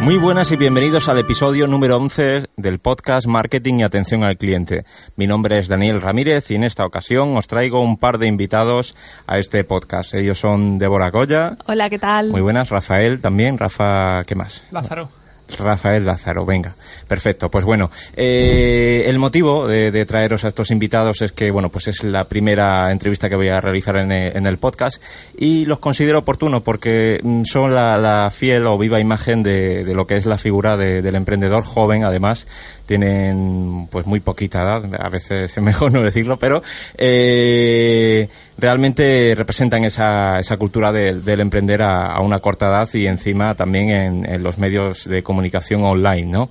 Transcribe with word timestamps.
Muy 0.00 0.16
buenas 0.16 0.50
y 0.50 0.56
bienvenidos 0.56 1.08
al 1.10 1.18
episodio 1.18 1.66
número 1.66 1.98
11 1.98 2.48
del 2.56 2.78
podcast 2.78 3.26
Marketing 3.26 3.80
y 3.80 3.82
Atención 3.82 4.24
al 4.24 4.38
Cliente. 4.38 4.84
Mi 5.16 5.26
nombre 5.26 5.58
es 5.58 5.68
Daniel 5.68 6.00
Ramírez 6.00 6.50
y 6.50 6.54
en 6.54 6.64
esta 6.64 6.86
ocasión 6.86 7.36
os 7.36 7.46
traigo 7.46 7.80
un 7.82 7.98
par 7.98 8.16
de 8.16 8.26
invitados 8.26 8.96
a 9.26 9.38
este 9.38 9.62
podcast. 9.62 10.14
Ellos 10.14 10.38
son 10.38 10.78
Débora 10.78 11.10
Goya. 11.10 11.58
Hola, 11.66 11.90
¿qué 11.90 11.98
tal? 11.98 12.30
Muy 12.30 12.40
buenas. 12.40 12.70
Rafael 12.70 13.20
también. 13.20 13.58
Rafa, 13.58 14.24
¿qué 14.24 14.34
más? 14.34 14.64
Lázaro. 14.70 15.19
Rafael 15.58 16.04
Lázaro, 16.04 16.44
venga, 16.44 16.74
perfecto. 17.06 17.50
Pues 17.50 17.64
bueno, 17.64 17.90
eh, 18.16 19.04
el 19.06 19.18
motivo 19.18 19.66
de, 19.66 20.04
traeros 20.06 20.44
a 20.44 20.48
estos 20.48 20.70
invitados 20.70 21.22
es 21.22 21.32
que, 21.32 21.50
bueno, 21.50 21.70
pues 21.70 21.88
es 21.88 22.04
la 22.04 22.24
primera 22.24 22.90
entrevista 22.90 23.28
que 23.28 23.36
voy 23.36 23.48
a 23.48 23.60
realizar 23.60 23.96
en, 23.96 24.10
el 24.10 24.58
podcast 24.58 25.02
y 25.36 25.66
los 25.66 25.78
considero 25.78 26.20
oportunos 26.20 26.62
porque 26.62 27.20
mm, 27.22 27.42
son 27.44 27.74
la, 27.74 28.30
fiel 28.32 28.66
o 28.66 28.78
viva 28.78 29.00
imagen 29.00 29.42
de, 29.42 29.84
lo 29.94 30.06
que 30.06 30.16
es 30.16 30.26
la 30.26 30.38
figura 30.38 30.76
del 30.76 31.14
emprendedor 31.14 31.64
joven, 31.64 32.04
además 32.04 32.46
tienen 32.90 33.86
pues 33.88 34.04
muy 34.04 34.18
poquita 34.18 34.62
edad, 34.62 34.82
a 34.98 35.08
veces 35.08 35.56
es 35.56 35.62
mejor 35.62 35.92
no 35.92 36.02
decirlo, 36.02 36.40
pero 36.40 36.60
eh, 36.98 38.28
realmente 38.58 39.32
representan 39.36 39.84
esa, 39.84 40.40
esa 40.40 40.56
cultura 40.56 40.90
del 40.90 41.40
emprender 41.40 41.82
a, 41.82 42.18
una 42.18 42.40
corta 42.40 42.66
edad 42.66 42.88
y 42.94 43.06
encima 43.06 43.54
también 43.54 44.24
en, 44.26 44.42
los 44.42 44.58
medios 44.58 45.04
de 45.04 45.22
comunicación 45.22 45.84
online, 45.84 46.32
¿no? 46.32 46.50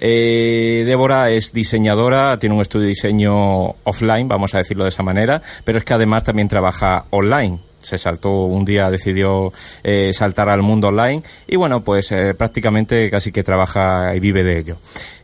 Eh, 0.00 0.82
Débora 0.84 1.30
es 1.30 1.52
diseñadora, 1.52 2.36
tiene 2.40 2.56
un 2.56 2.62
estudio 2.62 2.86
de 2.86 2.88
diseño 2.88 3.76
offline, 3.84 4.26
vamos 4.26 4.56
a 4.56 4.58
decirlo 4.58 4.82
de 4.82 4.88
esa 4.88 5.04
manera, 5.04 5.40
pero 5.62 5.78
es 5.78 5.84
que 5.84 5.94
además 5.94 6.24
también 6.24 6.48
trabaja 6.48 7.04
online 7.10 7.60
se 7.86 7.98
saltó 7.98 8.30
un 8.30 8.64
día, 8.64 8.90
decidió 8.90 9.52
eh, 9.84 10.10
saltar 10.12 10.48
al 10.48 10.62
mundo 10.62 10.88
online 10.88 11.22
y 11.46 11.56
bueno, 11.56 11.84
pues 11.84 12.10
eh, 12.10 12.34
prácticamente 12.34 13.08
casi 13.10 13.30
que 13.30 13.44
trabaja 13.44 14.14
y 14.14 14.20
vive 14.20 14.42
de 14.42 14.58
ello. 14.58 14.78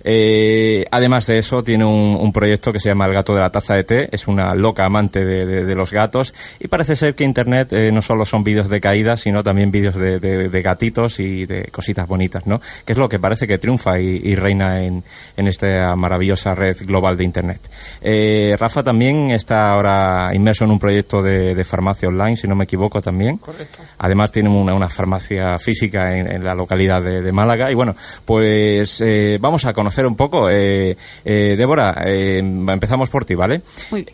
Eh, 0.05 0.85
además 0.91 1.27
de 1.27 1.39
eso, 1.39 1.63
tiene 1.63 1.85
un, 1.85 2.33
proyecto 2.33 2.73
que 2.73 2.81
se 2.81 2.89
llama 2.89 3.07
El 3.07 3.13
gato 3.13 3.35
de 3.35 3.41
la 3.41 3.51
taza 3.51 3.75
de 3.75 3.85
té. 3.85 4.09
Es 4.13 4.27
una 4.27 4.55
loca 4.55 4.85
amante 4.85 5.25
de, 5.25 5.75
los 5.75 5.93
gatos. 5.93 6.35
Y 6.59 6.69
parece 6.69 6.97
ser 6.97 7.15
que 7.15 7.25
Internet 7.25 7.73
eh, 7.73 7.93
no 7.93 8.03
solo 8.03 8.25
son 8.25 8.43
vídeos 8.45 8.69
de 8.69 8.81
caídas, 8.81 9.21
sino 9.21 9.43
también 9.43 9.71
vídeos 9.71 9.95
de, 9.95 10.63
gatitos 10.63 11.21
y 11.21 11.47
de 11.47 11.65
cositas 11.65 12.07
bonitas, 12.07 12.47
¿no? 12.47 12.61
Que 12.85 12.93
es 12.93 12.99
lo 12.99 13.09
que 13.09 13.19
parece 13.19 13.47
que 13.47 13.59
triunfa 13.59 13.99
y, 13.99 14.35
reina 14.35 14.85
en, 14.85 15.03
esta 15.37 15.95
maravillosa 15.97 16.55
red 16.55 16.77
global 16.87 17.17
de 17.17 17.25
Internet. 17.25 17.61
Eh, 18.01 18.57
Rafa 18.59 18.83
también 18.83 19.31
está 19.31 19.73
ahora 19.73 20.31
inmerso 20.33 20.65
en 20.65 20.71
un 20.71 20.79
proyecto 20.79 21.21
de, 21.21 21.63
farmacia 21.65 22.09
online, 22.09 22.37
si 22.37 22.49
no 22.49 22.55
me 22.57 22.65
equivoco 22.65 23.01
también. 23.01 23.39
Correcto. 23.39 23.79
Además 23.99 24.33
tiene 24.33 24.49
una, 24.49 24.89
farmacia 24.89 25.59
física 25.59 26.17
en, 26.17 26.31
en, 26.31 26.45
la 26.45 26.55
localidad 26.55 27.03
de, 27.03 27.33
Málaga. 27.33 27.71
Y 27.71 27.75
bueno, 27.75 27.95
pues 28.25 29.03
vamos 29.41 29.65
a 29.65 29.73
conocer 29.73 29.92
hacer 29.93 30.07
un 30.07 30.17
poco. 30.17 30.49
Eh, 30.51 30.97
eh, 31.25 31.55
Débora, 31.57 32.03
eh, 32.05 32.39
empezamos 32.39 33.11
por 33.11 33.25
ti, 33.25 33.35
¿vale? 33.35 33.63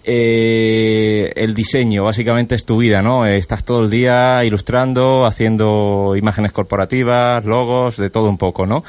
el 0.04 1.54
diseño, 1.54 2.04
básicamente, 2.04 2.54
es 2.54 2.64
tu 2.64 2.78
vida, 2.78 3.02
¿no? 3.02 3.26
Estás 3.26 3.64
todo 3.64 3.84
el 3.84 3.90
día 3.90 4.44
ilustrando, 4.44 5.24
haciendo 5.24 6.14
imágenes 6.16 6.52
corporativas, 6.52 7.44
logos, 7.44 7.96
de 7.96 8.10
todo 8.10 8.28
un 8.28 8.38
poco, 8.38 8.66
¿no? 8.66 8.84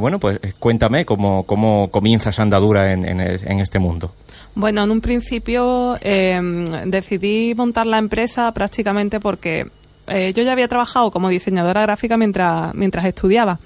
bueno, 0.00 0.18
pues 0.18 0.38
cuéntame 0.58 1.04
cómo, 1.04 1.44
cómo 1.44 1.90
comienzas 1.90 2.38
andadura 2.38 2.92
en, 2.92 3.04
en, 3.04 3.60
este 3.60 3.78
mundo. 3.78 4.12
Bueno, 4.54 4.84
en 4.84 4.90
un 4.90 5.00
principio 5.00 5.98
decidí 6.86 7.54
montar 7.54 7.86
la 7.86 7.98
empresa 7.98 8.52
prácticamente 8.52 9.20
porque 9.20 9.66
eh, 10.10 10.32
yo 10.34 10.42
ya 10.42 10.52
había 10.52 10.68
trabajado 10.68 11.10
como 11.10 11.28
diseñadora 11.28 11.82
gráfica 11.82 12.16
mientras, 12.16 12.74
mientras 12.74 13.04
estudiaba. 13.04 13.60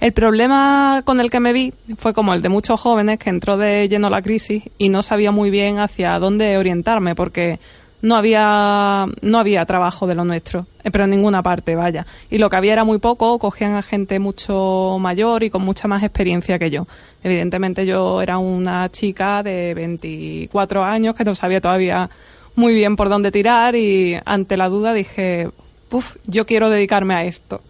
El 0.00 0.12
problema 0.12 1.02
con 1.04 1.20
el 1.20 1.30
que 1.30 1.40
me 1.40 1.52
vi 1.52 1.72
fue 1.96 2.12
como 2.12 2.34
el 2.34 2.42
de 2.42 2.48
muchos 2.48 2.80
jóvenes 2.80 3.18
que 3.18 3.30
entró 3.30 3.56
de 3.56 3.88
lleno 3.88 4.10
la 4.10 4.22
crisis 4.22 4.64
y 4.78 4.88
no 4.88 5.02
sabía 5.02 5.32
muy 5.32 5.50
bien 5.50 5.78
hacia 5.78 6.18
dónde 6.18 6.56
orientarme 6.56 7.14
porque 7.14 7.58
no 8.00 8.16
había 8.16 9.06
no 9.22 9.38
había 9.38 9.66
trabajo 9.66 10.06
de 10.06 10.14
lo 10.14 10.24
nuestro, 10.24 10.66
eh, 10.84 10.90
pero 10.90 11.04
en 11.04 11.10
ninguna 11.10 11.42
parte, 11.42 11.74
vaya. 11.74 12.06
Y 12.30 12.38
lo 12.38 12.48
que 12.48 12.56
había 12.56 12.72
era 12.72 12.84
muy 12.84 12.98
poco, 12.98 13.38
cogían 13.38 13.74
a 13.74 13.82
gente 13.82 14.18
mucho 14.18 14.98
mayor 15.00 15.42
y 15.42 15.50
con 15.50 15.62
mucha 15.62 15.88
más 15.88 16.02
experiencia 16.02 16.58
que 16.58 16.70
yo. 16.70 16.86
Evidentemente 17.22 17.86
yo 17.86 18.22
era 18.22 18.38
una 18.38 18.88
chica 18.90 19.42
de 19.42 19.74
24 19.74 20.84
años 20.84 21.14
que 21.14 21.24
no 21.24 21.34
sabía 21.34 21.60
todavía 21.60 22.08
muy 22.54 22.74
bien 22.74 22.96
por 22.96 23.08
dónde 23.08 23.30
tirar 23.30 23.76
y 23.76 24.18
ante 24.24 24.56
la 24.56 24.68
duda 24.68 24.92
dije, 24.92 25.48
puf, 25.88 26.16
yo 26.26 26.46
quiero 26.46 26.70
dedicarme 26.70 27.14
a 27.14 27.24
esto. 27.24 27.60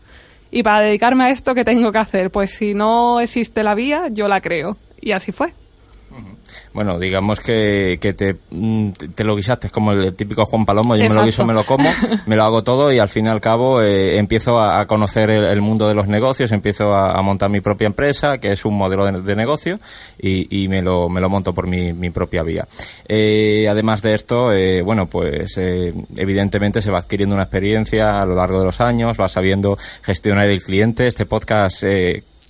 Y 0.50 0.62
para 0.62 0.84
dedicarme 0.84 1.24
a 1.24 1.30
esto, 1.30 1.54
¿qué 1.54 1.64
tengo 1.64 1.92
que 1.92 1.98
hacer? 1.98 2.30
Pues 2.30 2.52
si 2.52 2.74
no 2.74 3.20
existe 3.20 3.62
la 3.62 3.74
vía, 3.74 4.08
yo 4.10 4.28
la 4.28 4.40
creo. 4.40 4.76
Y 5.00 5.12
así 5.12 5.32
fue. 5.32 5.52
Bueno, 6.72 6.98
digamos 6.98 7.40
que, 7.40 7.98
que 8.00 8.12
te, 8.12 8.36
mm, 8.50 8.90
te, 9.14 9.24
lo 9.24 9.36
guisaste 9.36 9.70
como 9.70 9.92
el 9.92 10.14
típico 10.14 10.44
Juan 10.44 10.66
Palomo, 10.66 10.96
yo 10.96 11.08
me 11.08 11.14
lo 11.14 11.24
guiso, 11.24 11.44
me 11.44 11.54
lo 11.54 11.64
como, 11.64 11.88
me 12.26 12.36
lo 12.36 12.44
hago 12.44 12.62
todo 12.62 12.92
y 12.92 12.98
al 12.98 13.08
fin 13.08 13.26
y 13.26 13.28
al 13.28 13.40
cabo 13.40 13.82
eh, 13.82 14.18
empiezo 14.18 14.60
a, 14.60 14.86
conocer 14.86 15.30
el, 15.30 15.60
mundo 15.60 15.88
de 15.88 15.94
los 15.94 16.06
negocios, 16.08 16.52
empiezo 16.52 16.94
a, 16.94 17.20
montar 17.22 17.50
mi 17.50 17.60
propia 17.60 17.86
empresa, 17.86 18.38
que 18.38 18.52
es 18.52 18.64
un 18.64 18.76
modelo 18.76 19.04
de, 19.06 19.36
negocio, 19.36 19.78
y, 20.20 20.62
y, 20.62 20.68
me, 20.68 20.82
lo, 20.82 21.08
me 21.08 21.20
lo 21.20 21.28
monto 21.28 21.52
por 21.52 21.66
mi, 21.66 21.92
mi 21.92 22.10
propia 22.10 22.42
vía. 22.42 22.66
Eh, 23.06 23.66
además 23.68 24.02
de 24.02 24.14
esto, 24.14 24.52
eh, 24.52 24.82
bueno, 24.82 25.06
pues 25.06 25.56
evidentemente 25.56 26.80
se 26.80 26.90
va 26.90 26.98
adquiriendo 26.98 27.34
una 27.34 27.44
experiencia 27.44 28.20
a 28.20 28.26
lo 28.26 28.34
largo 28.34 28.60
de 28.60 28.66
los 28.66 28.80
años, 28.80 29.18
va 29.20 29.28
sabiendo 29.28 29.76
gestionar 30.02 30.48
el 30.48 30.62
cliente. 30.62 31.06
Este 31.06 31.26
podcast 31.26 31.82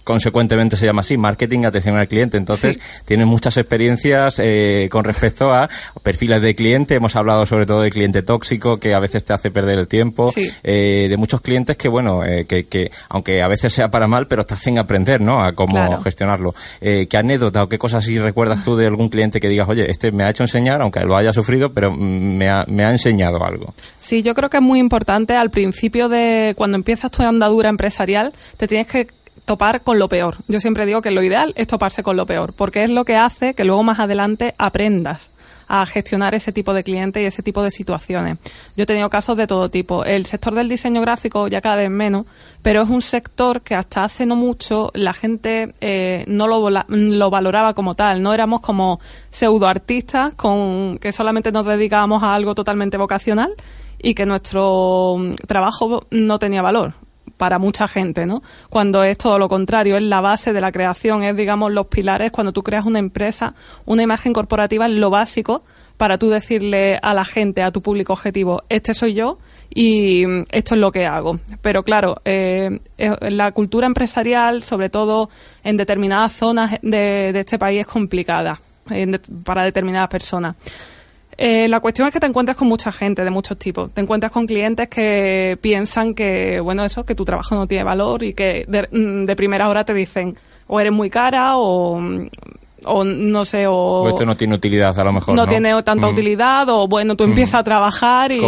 consecuentemente 0.08 0.78
se 0.78 0.86
llama 0.86 1.02
así, 1.02 1.18
marketing, 1.18 1.66
atención 1.66 1.98
al 1.98 2.08
cliente. 2.08 2.38
Entonces, 2.38 2.80
tiene 3.04 3.26
muchas 3.26 3.58
experiencias 3.58 4.40
eh, 4.42 4.88
con 4.90 5.04
respecto 5.04 5.52
a 5.52 5.68
perfiles 6.02 6.40
de 6.40 6.54
cliente. 6.54 6.94
Hemos 6.94 7.14
hablado 7.14 7.44
sobre 7.44 7.66
todo 7.66 7.82
de 7.82 7.90
cliente 7.90 8.22
tóxico, 8.22 8.78
que 8.78 8.94
a 8.94 9.00
veces 9.00 9.22
te 9.22 9.34
hace 9.34 9.50
perder 9.50 9.78
el 9.78 9.86
tiempo. 9.86 10.32
Eh, 10.62 11.08
de 11.10 11.16
muchos 11.18 11.42
clientes 11.42 11.76
que, 11.76 11.88
bueno, 11.88 12.24
eh, 12.24 12.46
que, 12.46 12.64
que, 12.64 12.90
aunque 13.10 13.42
a 13.42 13.48
veces 13.48 13.70
sea 13.70 13.90
para 13.90 14.08
mal, 14.08 14.28
pero 14.28 14.46
te 14.46 14.54
hacen 14.54 14.78
aprender, 14.78 15.20
¿no? 15.20 15.44
A 15.44 15.52
cómo 15.52 16.00
gestionarlo. 16.00 16.54
¿Qué 16.80 17.16
anécdota 17.18 17.64
o 17.64 17.68
qué 17.68 17.76
cosas 17.76 18.02
sí 18.02 18.18
recuerdas 18.18 18.64
tú 18.64 18.76
de 18.76 18.86
algún 18.86 19.10
cliente 19.10 19.40
que 19.40 19.50
digas, 19.50 19.68
oye, 19.68 19.90
este 19.90 20.10
me 20.10 20.24
ha 20.24 20.30
hecho 20.30 20.42
enseñar, 20.42 20.80
aunque 20.80 21.00
lo 21.00 21.18
haya 21.18 21.34
sufrido, 21.34 21.74
pero 21.74 21.94
me 21.94 22.48
ha, 22.48 22.64
me 22.66 22.82
ha 22.82 22.92
enseñado 22.92 23.44
algo? 23.44 23.74
Sí, 24.00 24.22
yo 24.22 24.32
creo 24.32 24.48
que 24.48 24.56
es 24.56 24.62
muy 24.62 24.78
importante 24.78 25.34
al 25.34 25.50
principio 25.50 26.08
de 26.08 26.54
cuando 26.56 26.78
empiezas 26.78 27.10
tu 27.10 27.22
andadura 27.22 27.68
empresarial, 27.68 28.32
te 28.56 28.66
tienes 28.66 28.86
que 28.86 29.06
topar 29.48 29.82
con 29.82 29.98
lo 29.98 30.08
peor. 30.08 30.36
Yo 30.46 30.60
siempre 30.60 30.84
digo 30.84 31.00
que 31.00 31.10
lo 31.10 31.22
ideal 31.22 31.54
es 31.56 31.66
toparse 31.66 32.02
con 32.02 32.16
lo 32.16 32.26
peor, 32.26 32.52
porque 32.52 32.84
es 32.84 32.90
lo 32.90 33.04
que 33.06 33.16
hace 33.16 33.54
que 33.54 33.64
luego 33.64 33.82
más 33.82 33.98
adelante 33.98 34.54
aprendas 34.58 35.30
a 35.68 35.86
gestionar 35.86 36.34
ese 36.34 36.52
tipo 36.52 36.74
de 36.74 36.84
clientes 36.84 37.22
y 37.22 37.26
ese 37.26 37.42
tipo 37.42 37.62
de 37.62 37.70
situaciones. 37.70 38.38
Yo 38.76 38.82
he 38.82 38.86
tenido 38.86 39.08
casos 39.08 39.36
de 39.36 39.46
todo 39.46 39.70
tipo. 39.70 40.04
El 40.04 40.26
sector 40.26 40.54
del 40.54 40.68
diseño 40.68 41.00
gráfico 41.00 41.48
ya 41.48 41.60
cada 41.60 41.76
vez 41.76 41.90
menos, 41.90 42.26
pero 42.62 42.82
es 42.82 42.90
un 42.90 43.02
sector 43.02 43.62
que 43.62 43.74
hasta 43.74 44.04
hace 44.04 44.26
no 44.26 44.36
mucho 44.36 44.90
la 44.94 45.14
gente 45.14 45.74
eh, 45.80 46.24
no 46.28 46.46
lo, 46.46 46.68
lo, 46.70 47.30
valoraba 47.30 47.74
como 47.74 47.94
tal. 47.94 48.22
No 48.22 48.34
éramos 48.34 48.60
como 48.60 49.00
pseudoartistas 49.30 50.34
con 50.34 50.98
que 50.98 51.12
solamente 51.12 51.52
nos 51.52 51.64
dedicábamos 51.64 52.22
a 52.22 52.34
algo 52.34 52.54
totalmente 52.54 52.98
vocacional 52.98 53.54
y 53.98 54.14
que 54.14 54.26
nuestro 54.26 55.16
mm, 55.18 55.34
trabajo 55.46 56.06
no 56.10 56.38
tenía 56.38 56.62
valor 56.62 57.07
para 57.38 57.58
mucha 57.58 57.88
gente, 57.88 58.26
¿no? 58.26 58.42
Cuando 58.68 59.02
es 59.02 59.16
todo 59.16 59.38
lo 59.38 59.48
contrario, 59.48 59.96
es 59.96 60.02
la 60.02 60.20
base 60.20 60.52
de 60.52 60.60
la 60.60 60.70
creación, 60.70 61.22
es, 61.22 61.34
digamos, 61.34 61.72
los 61.72 61.86
pilares. 61.86 62.30
Cuando 62.30 62.52
tú 62.52 62.62
creas 62.62 62.84
una 62.84 62.98
empresa, 62.98 63.54
una 63.86 64.02
imagen 64.02 64.34
corporativa 64.34 64.86
es 64.86 64.92
lo 64.92 65.08
básico 65.08 65.62
para 65.96 66.18
tú 66.18 66.28
decirle 66.28 66.98
a 67.00 67.14
la 67.14 67.24
gente, 67.24 67.62
a 67.62 67.72
tu 67.72 67.80
público 67.82 68.12
objetivo, 68.12 68.62
este 68.68 68.94
soy 68.94 69.14
yo 69.14 69.38
y 69.74 70.24
esto 70.52 70.74
es 70.74 70.80
lo 70.80 70.90
que 70.90 71.06
hago. 71.06 71.40
Pero 71.62 71.82
claro, 71.82 72.20
eh, 72.24 72.80
la 73.20 73.52
cultura 73.52 73.86
empresarial, 73.86 74.62
sobre 74.62 74.90
todo 74.90 75.30
en 75.64 75.76
determinadas 75.76 76.32
zonas 76.34 76.78
de, 76.82 77.32
de 77.32 77.40
este 77.40 77.58
país, 77.58 77.80
es 77.80 77.86
complicada 77.86 78.60
para 79.44 79.64
determinadas 79.64 80.08
personas. 80.08 80.56
Eh, 81.40 81.68
la 81.68 81.78
cuestión 81.78 82.08
es 82.08 82.12
que 82.12 82.18
te 82.18 82.26
encuentras 82.26 82.56
con 82.56 82.66
mucha 82.66 82.90
gente 82.90 83.22
de 83.22 83.30
muchos 83.30 83.56
tipos. 83.56 83.92
Te 83.92 84.00
encuentras 84.00 84.32
con 84.32 84.44
clientes 84.44 84.88
que 84.88 85.56
piensan 85.60 86.12
que, 86.14 86.58
bueno, 86.58 86.84
eso, 86.84 87.06
que 87.06 87.14
tu 87.14 87.24
trabajo 87.24 87.54
no 87.54 87.68
tiene 87.68 87.84
valor 87.84 88.24
y 88.24 88.34
que 88.34 88.64
de, 88.66 88.88
mm, 88.90 89.24
de 89.24 89.36
primera 89.36 89.68
hora 89.68 89.84
te 89.84 89.94
dicen 89.94 90.36
o 90.66 90.80
eres 90.80 90.92
muy 90.92 91.10
cara 91.10 91.56
o 91.56 92.00
o 92.88 93.04
no 93.04 93.44
sé, 93.44 93.66
o... 93.66 94.08
esto 94.08 94.24
no 94.24 94.36
tiene 94.36 94.54
utilidad 94.54 94.98
a 94.98 95.04
lo 95.04 95.12
mejor. 95.12 95.34
No, 95.34 95.46
tiene 95.46 95.80
tanta 95.82 96.06
mm. 96.06 96.10
utilidad, 96.10 96.68
o 96.68 96.88
bueno, 96.88 97.16
tú 97.16 97.24
empiezas 97.24 97.60
a 97.60 97.62
trabajar 97.62 98.32
y, 98.32 98.40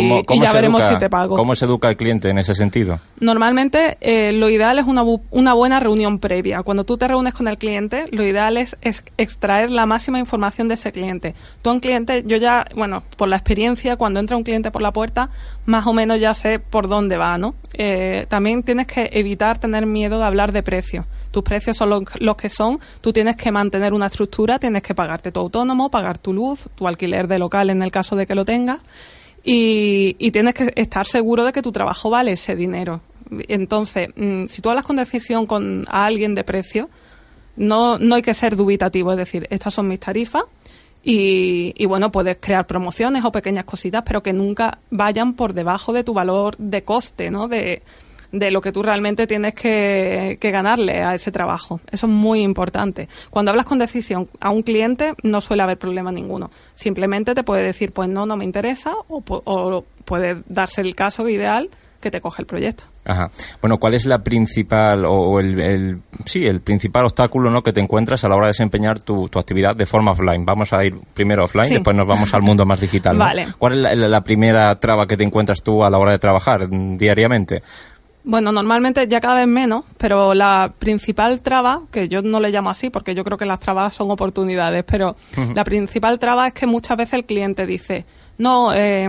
ya 0.43 0.53
veremos 0.53 0.83
si 0.85 0.97
te 0.99 1.09
pago. 1.09 1.37
¿Cómo 1.37 1.55
se 1.55 1.65
educa 1.65 1.89
el 1.89 1.97
cliente 1.97 2.29
en 2.29 2.39
ese 2.39 2.55
sentido? 2.55 2.99
Normalmente 3.21 3.99
eh, 4.01 4.33
lo 4.33 4.49
ideal 4.49 4.79
es 4.79 4.87
una, 4.87 5.03
una 5.31 5.55
buena 5.55 5.81
reunión 5.81 6.19
previa. 6.19 6.63
Cuando 6.63 6.85
tú 6.85 6.97
te 6.97 7.07
reúnes 7.07 7.35
con 7.35 7.49
el 7.49 7.59
cliente, 7.59 8.07
lo 8.11 8.25
ideal 8.25 8.57
es, 8.57 8.77
extraer 9.17 9.71
la 9.71 9.87
máxima 9.87 10.19
información 10.19 10.69
de 10.69 10.75
ese 10.75 10.93
cliente. 10.93 11.35
Tú 11.63 11.71
un 11.71 11.81
cliente, 11.81 12.25
yo 12.27 12.37
ya, 12.37 12.67
bueno, 12.75 13.03
por 13.17 13.29
la 13.29 13.37
experiencia, 13.37 13.97
cuando 13.97 14.21
entra 14.21 14.37
un 14.37 14.43
cliente 14.43 14.71
por 14.71 14.83
la 14.83 14.93
puerta, 14.93 15.31
más 15.67 15.87
o 15.87 15.93
menos 15.93 16.19
ya 16.21 16.35
sé 16.35 16.59
por 16.59 16.89
dónde 16.89 17.17
va, 17.17 17.39
¿no? 17.39 17.55
Eh, 17.75 18.27
también 18.29 18.63
tienes 18.63 18.87
que 18.87 19.11
evitar 19.13 19.59
tener 19.59 19.87
miedo 19.87 20.19
de 20.19 20.25
hablar 20.25 20.53
de 20.53 20.63
precio 20.63 21.07
tus 21.31 21.43
precios 21.43 21.77
son 21.77 21.91
los, 22.19 22.37
que 22.37 22.49
son, 22.49 22.79
tú 23.01 23.13
tienes 23.13 23.37
que 23.37 23.53
mantener 23.53 23.93
una 23.93 24.07
estructura, 24.07 24.59
tienes 24.59 24.83
que 24.83 24.95
pagarte 24.95 25.33
tu 25.33 25.41
autónomo, 25.41 25.91
pagar 25.91 26.19
tu 26.19 26.33
luz, 26.33 26.69
tu 26.75 26.89
alquiler 26.89 27.29
de 27.29 27.39
local 27.39 27.71
en 27.71 27.83
el 27.83 27.91
caso 27.91 28.17
de 28.17 28.27
que 28.27 28.35
lo 28.35 28.45
tengas, 28.45 28.81
y, 29.43 30.31
tienes 30.33 30.55
que 30.55 30.73
estar 30.77 31.07
seguro 31.07 31.45
de 31.45 31.53
que 31.53 31.63
tu 31.63 31.73
trabajo 31.73 32.11
vale 32.11 32.33
ese 32.33 32.55
dinero. 32.55 33.01
Entonces, 33.49 34.09
mm, 34.17 34.47
si 34.47 34.61
tú 34.61 34.71
hablas 34.71 34.85
con 34.85 34.97
decisión 34.97 35.47
con 35.47 35.87
alguien 35.89 36.35
de 36.35 36.45
precio, 36.45 36.91
no, 37.57 37.99
no 37.99 38.17
hay 38.17 38.23
que 38.23 38.35
ser 38.35 38.57
dubitativo, 38.57 39.13
es 39.13 39.19
decir, 39.19 39.47
estas 39.51 39.75
son 39.75 39.89
mis 39.89 40.01
tarifas, 40.01 40.45
y, 41.03 41.73
y, 41.77 41.87
bueno, 41.87 42.13
puedes 42.13 42.37
crear 42.39 42.67
promociones 42.67 43.25
o 43.25 43.33
pequeñas 43.33 43.65
cositas, 43.65 44.03
pero 44.05 44.23
que 44.23 44.35
nunca 44.35 44.81
vayan 44.91 45.33
por 45.33 45.55
debajo 45.55 45.95
de 45.95 46.05
tu 46.05 46.13
valor 46.13 46.57
de 46.59 46.83
coste, 46.83 47.31
¿no? 47.31 47.49
De, 47.49 47.83
de 48.33 48.51
lo 48.51 48.61
que 48.61 48.73
tú 48.73 48.83
realmente 48.83 49.27
tienes 49.27 49.55
que, 49.55 50.39
ganarle 50.41 51.03
a 51.03 51.15
ese 51.15 51.31
trabajo. 51.31 51.81
Eso 51.91 52.07
es 52.07 52.13
muy 52.13 52.41
importante. 52.41 53.09
Cuando 53.31 53.51
hablas 53.51 53.67
con 53.67 53.79
decisión 53.79 54.29
a 54.41 54.51
un 54.51 54.63
cliente 54.63 55.15
no 55.23 55.41
suele 55.41 55.63
haber 55.63 55.79
problema 55.79 56.11
ninguno. 56.11 56.51
Simplemente 56.75 57.35
te 57.35 57.45
puede 57.45 57.63
decir, 57.63 57.93
pues 57.93 58.09
no, 58.09 58.27
no 58.27 58.37
me 58.37 58.45
interesa 58.45 58.95
o, 59.09 59.23
o 59.27 59.85
puede 60.05 60.43
darse 60.49 60.81
el 60.81 60.95
caso 60.95 61.29
ideal 61.29 61.71
que 62.01 62.11
te 62.11 62.21
coge 62.21 62.43
el 62.43 62.47
proyecto. 62.47 62.85
Ajá. 63.05 63.31
Bueno, 63.61 63.79
¿cuál 63.79 63.95
es 63.95 64.07
la 64.07 64.23
principal 64.23 65.05
o 65.05 65.39
el, 65.39 66.01
sí, 66.25 66.47
el 66.47 66.61
principal 66.61 67.05
obstáculo 67.05 67.51
¿no? 67.51 67.63
que 67.63 67.73
te 67.73 67.81
encuentras 67.81 68.25
a 68.25 68.29
la 68.29 68.37
hora 68.37 68.47
de 68.47 68.51
desempeñar 68.51 69.01
tu, 69.01 69.27
actividad 69.27 69.77
de 69.77 69.87
forma 69.87 70.13
offline? 70.13 70.45
Vamos 70.45 70.73
a 70.73 70.85
ir 70.85 70.99
primero 71.15 71.45
offline, 71.45 71.69
después 71.69 71.97
nos 71.97 72.07
vamos 72.07 72.33
al 72.35 72.43
mundo 72.43 72.65
más 72.65 72.81
digital. 72.81 73.17
vale. 73.19 73.47
¿Cuál 73.59 73.85
es 73.87 73.97
la, 73.97 74.25
primera 74.25 74.75
traba 74.77 75.07
que 75.07 75.17
te 75.17 75.25
encuentras 75.25 75.63
tú 75.63 75.85
a 75.85 75.91
la 75.91 75.99
hora 75.99 76.13
de 76.13 76.19
trabajar 76.19 76.69
diariamente? 76.69 77.63
Bueno, 78.23 78.53
normalmente 78.53 79.07
ya 79.09 79.21
cada 79.21 79.37
vez 79.37 79.47
menos, 79.47 79.85
pero 79.97 80.35
la 80.35 80.75
principal 80.79 81.41
traba, 81.41 81.83
que 81.91 82.09
yo 82.09 82.21
no 82.21 82.39
le 82.39 82.51
llamo 82.51 82.69
así 82.69 82.91
porque 82.91 83.15
yo 83.15 83.25
creo 83.25 83.39
que 83.39 83.47
las 83.47 83.61
trabas 83.61 83.95
son 83.95 84.11
oportunidades, 84.11 84.85
pero 84.85 85.17
la 85.55 85.65
principal 85.65 86.19
traba 86.19 86.49
es 86.49 86.53
que 86.53 86.67
muchas 86.67 86.99
veces 86.99 87.15
el 87.15 87.25
cliente 87.25 87.65
dice, 87.65 88.05
no, 88.37 88.75
eh, 88.75 89.09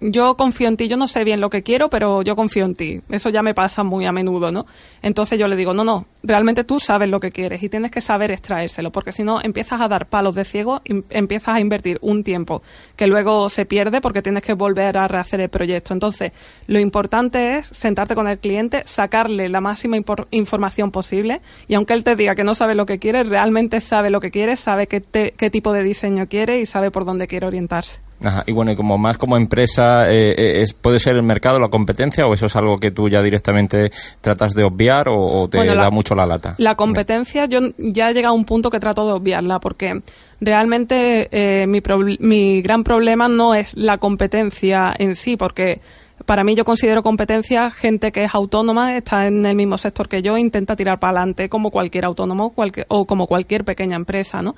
yo 0.00 0.36
confío 0.36 0.68
en 0.68 0.76
ti, 0.76 0.88
yo 0.88 0.96
no 0.96 1.06
sé 1.06 1.24
bien 1.24 1.40
lo 1.40 1.48
que 1.48 1.62
quiero, 1.62 1.88
pero 1.88 2.22
yo 2.22 2.36
confío 2.36 2.64
en 2.64 2.74
ti. 2.74 3.00
Eso 3.08 3.30
ya 3.30 3.42
me 3.42 3.54
pasa 3.54 3.82
muy 3.82 4.04
a 4.04 4.12
menudo, 4.12 4.52
¿no? 4.52 4.66
Entonces 5.02 5.38
yo 5.38 5.48
le 5.48 5.56
digo, 5.56 5.72
no, 5.72 5.84
no, 5.84 6.06
realmente 6.22 6.64
tú 6.64 6.80
sabes 6.80 7.08
lo 7.08 7.18
que 7.18 7.30
quieres 7.30 7.62
y 7.62 7.68
tienes 7.68 7.90
que 7.90 8.00
saber 8.00 8.30
extraérselo, 8.30 8.92
porque 8.92 9.12
si 9.12 9.22
no 9.22 9.40
empiezas 9.40 9.80
a 9.80 9.88
dar 9.88 10.06
palos 10.06 10.34
de 10.34 10.44
ciego 10.44 10.82
y 10.84 11.02
empiezas 11.10 11.56
a 11.56 11.60
invertir 11.60 11.98
un 12.02 12.24
tiempo 12.24 12.62
que 12.96 13.06
luego 13.06 13.48
se 13.48 13.64
pierde 13.64 14.00
porque 14.00 14.22
tienes 14.22 14.42
que 14.42 14.52
volver 14.52 14.98
a 14.98 15.08
rehacer 15.08 15.40
el 15.40 15.48
proyecto. 15.48 15.94
Entonces, 15.94 16.32
lo 16.66 16.78
importante 16.78 17.58
es 17.58 17.66
sentarte 17.68 18.14
con 18.14 18.28
el 18.28 18.38
cliente, 18.38 18.82
sacarle 18.84 19.48
la 19.48 19.60
máxima 19.60 19.96
información 20.30 20.90
posible 20.90 21.40
y 21.68 21.74
aunque 21.74 21.94
él 21.94 22.04
te 22.04 22.16
diga 22.16 22.34
que 22.34 22.44
no 22.44 22.54
sabe 22.54 22.74
lo 22.74 22.86
que 22.86 22.98
quiere, 22.98 23.24
realmente 23.24 23.80
sabe 23.80 24.10
lo 24.10 24.20
que 24.20 24.30
quiere, 24.30 24.56
sabe 24.56 24.86
qué, 24.88 25.02
qué 25.36 25.50
tipo 25.50 25.72
de 25.72 25.82
diseño 25.82 26.28
quiere 26.28 26.60
y 26.60 26.66
sabe 26.66 26.90
por 26.90 27.04
dónde 27.04 27.26
quiere 27.26 27.46
orientarse. 27.46 28.05
Ajá. 28.22 28.44
Y 28.46 28.52
bueno, 28.52 28.72
y 28.72 28.76
como 28.76 28.96
más 28.96 29.18
como 29.18 29.36
empresa, 29.36 30.10
eh, 30.10 30.34
eh, 30.36 30.62
es, 30.62 30.72
¿puede 30.72 30.98
ser 30.98 31.16
el 31.16 31.22
mercado 31.22 31.58
la 31.58 31.68
competencia 31.68 32.26
o 32.26 32.32
eso 32.32 32.46
es 32.46 32.56
algo 32.56 32.78
que 32.78 32.90
tú 32.90 33.08
ya 33.08 33.22
directamente 33.22 33.90
tratas 34.20 34.54
de 34.54 34.64
obviar 34.64 35.08
o, 35.10 35.48
te 35.48 35.64
da 35.64 35.90
mucho 35.90 36.14
la 36.14 36.24
lata? 36.24 36.54
La 36.58 36.76
competencia, 36.76 37.44
yo 37.46 37.60
ya 37.76 38.10
he 38.10 38.14
llegado 38.14 38.34
a 38.34 38.36
un 38.36 38.44
punto 38.44 38.70
que 38.70 38.80
trato 38.80 39.06
de 39.06 39.12
obviarla 39.12 39.60
porque 39.60 40.02
realmente 40.40 41.28
eh, 41.30 41.66
mi, 41.66 41.82
mi 42.20 42.62
gran 42.62 42.84
problema 42.84 43.28
no 43.28 43.54
es 43.54 43.76
la 43.76 43.98
competencia 43.98 44.94
en 44.98 45.14
sí, 45.14 45.36
porque 45.36 45.80
para 46.24 46.42
mí 46.42 46.54
yo 46.54 46.64
considero 46.64 47.02
competencia 47.02 47.70
gente 47.70 48.12
que 48.12 48.24
es 48.24 48.34
autónoma, 48.34 48.96
está 48.96 49.26
en 49.26 49.44
el 49.44 49.54
mismo 49.54 49.76
sector 49.76 50.08
que 50.08 50.22
yo, 50.22 50.38
intenta 50.38 50.74
tirar 50.74 50.98
para 50.98 51.18
adelante 51.18 51.48
como 51.50 51.70
cualquier 51.70 52.06
autónomo 52.06 52.54
o 52.88 53.06
como 53.06 53.26
cualquier 53.26 53.64
pequeña 53.64 53.96
empresa, 53.96 54.40
¿no? 54.40 54.54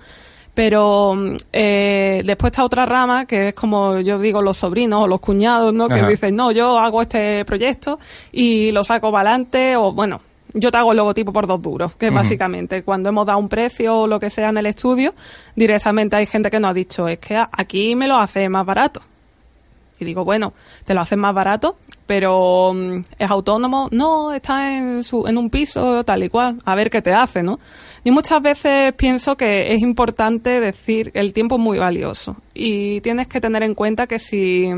Pero 0.55 1.15
eh, 1.53 2.23
después 2.25 2.51
está 2.51 2.65
otra 2.65 2.85
rama 2.85 3.27
que 3.27 3.49
es 3.49 3.55
como 3.55 4.01
yo 4.01 4.19
digo 4.19 4.43
los 4.43 4.57
sobrinos 4.57 5.05
o 5.05 5.07
los 5.07 5.21
cuñados, 5.21 5.73
¿no? 5.73 5.89
Que 5.89 6.03
dicen, 6.03 6.35
no, 6.35 6.51
yo 6.51 6.79
hago 6.79 7.03
este 7.03 7.45
proyecto 7.45 7.99
y 8.33 8.73
lo 8.73 8.83
saco 8.83 9.13
para 9.13 9.31
adelante 9.31 9.77
o 9.77 9.93
bueno, 9.93 10.21
yo 10.55 10.71
te 10.71 10.79
hago 10.79 10.93
el 10.93 10.97
logotipo 10.97 11.33
por 11.33 11.47
dos 11.47 11.61
duros, 11.61 11.95
que 11.95 12.11
básicamente 12.11 12.83
cuando 12.83 13.11
hemos 13.11 13.27
dado 13.27 13.39
un 13.39 13.49
precio 13.49 14.01
o 14.01 14.07
lo 14.07 14.19
que 14.19 14.31
sea 14.31 14.49
en 14.49 14.59
el 14.59 14.67
estudio, 14.67 15.15
directamente 15.55 16.17
hay 16.17 16.27
gente 16.27 16.51
que 16.51 16.59
nos 16.59 16.71
ha 16.71 16.75
dicho, 16.75 17.07
es 17.07 17.19
que 17.19 17.37
aquí 17.53 17.95
me 17.95 18.09
lo 18.09 18.19
hace 18.19 18.49
más 18.49 18.65
barato. 18.65 19.01
Y 20.01 20.05
digo, 20.05 20.25
bueno, 20.25 20.53
te 20.85 20.95
lo 20.95 21.01
hacen 21.01 21.19
más 21.19 21.35
barato, 21.35 21.77
pero 22.07 22.73
mm, 22.75 23.05
es 23.19 23.31
autónomo, 23.31 23.89
no, 23.91 24.33
está 24.33 24.77
en, 24.77 25.05
su, 25.05 25.27
en 25.27 25.39
un 25.39 25.51
piso 25.51 26.05
tal 26.05 26.25
y 26.25 26.29
cual, 26.29 26.59
a 26.65 26.75
ver 26.75 26.91
qué 26.91 27.03
te 27.03 27.13
hace, 27.13 27.43
¿no? 27.43 27.59
Y 28.05 28.11
muchas 28.11 28.41
veces 28.41 28.93
pienso 28.95 29.37
que 29.37 29.75
es 29.75 29.81
importante 29.81 30.61
decir 30.61 31.11
el 31.15 31.33
tiempo 31.33 31.57
es 31.57 31.61
muy 31.61 31.79
valioso 31.79 32.37
y 32.55 33.01
tienes 33.01 33.29
que 33.29 33.41
tener 33.41 33.63
en 33.63 33.75
cuenta 33.75 34.07
que 34.07 34.19
si 34.19 34.71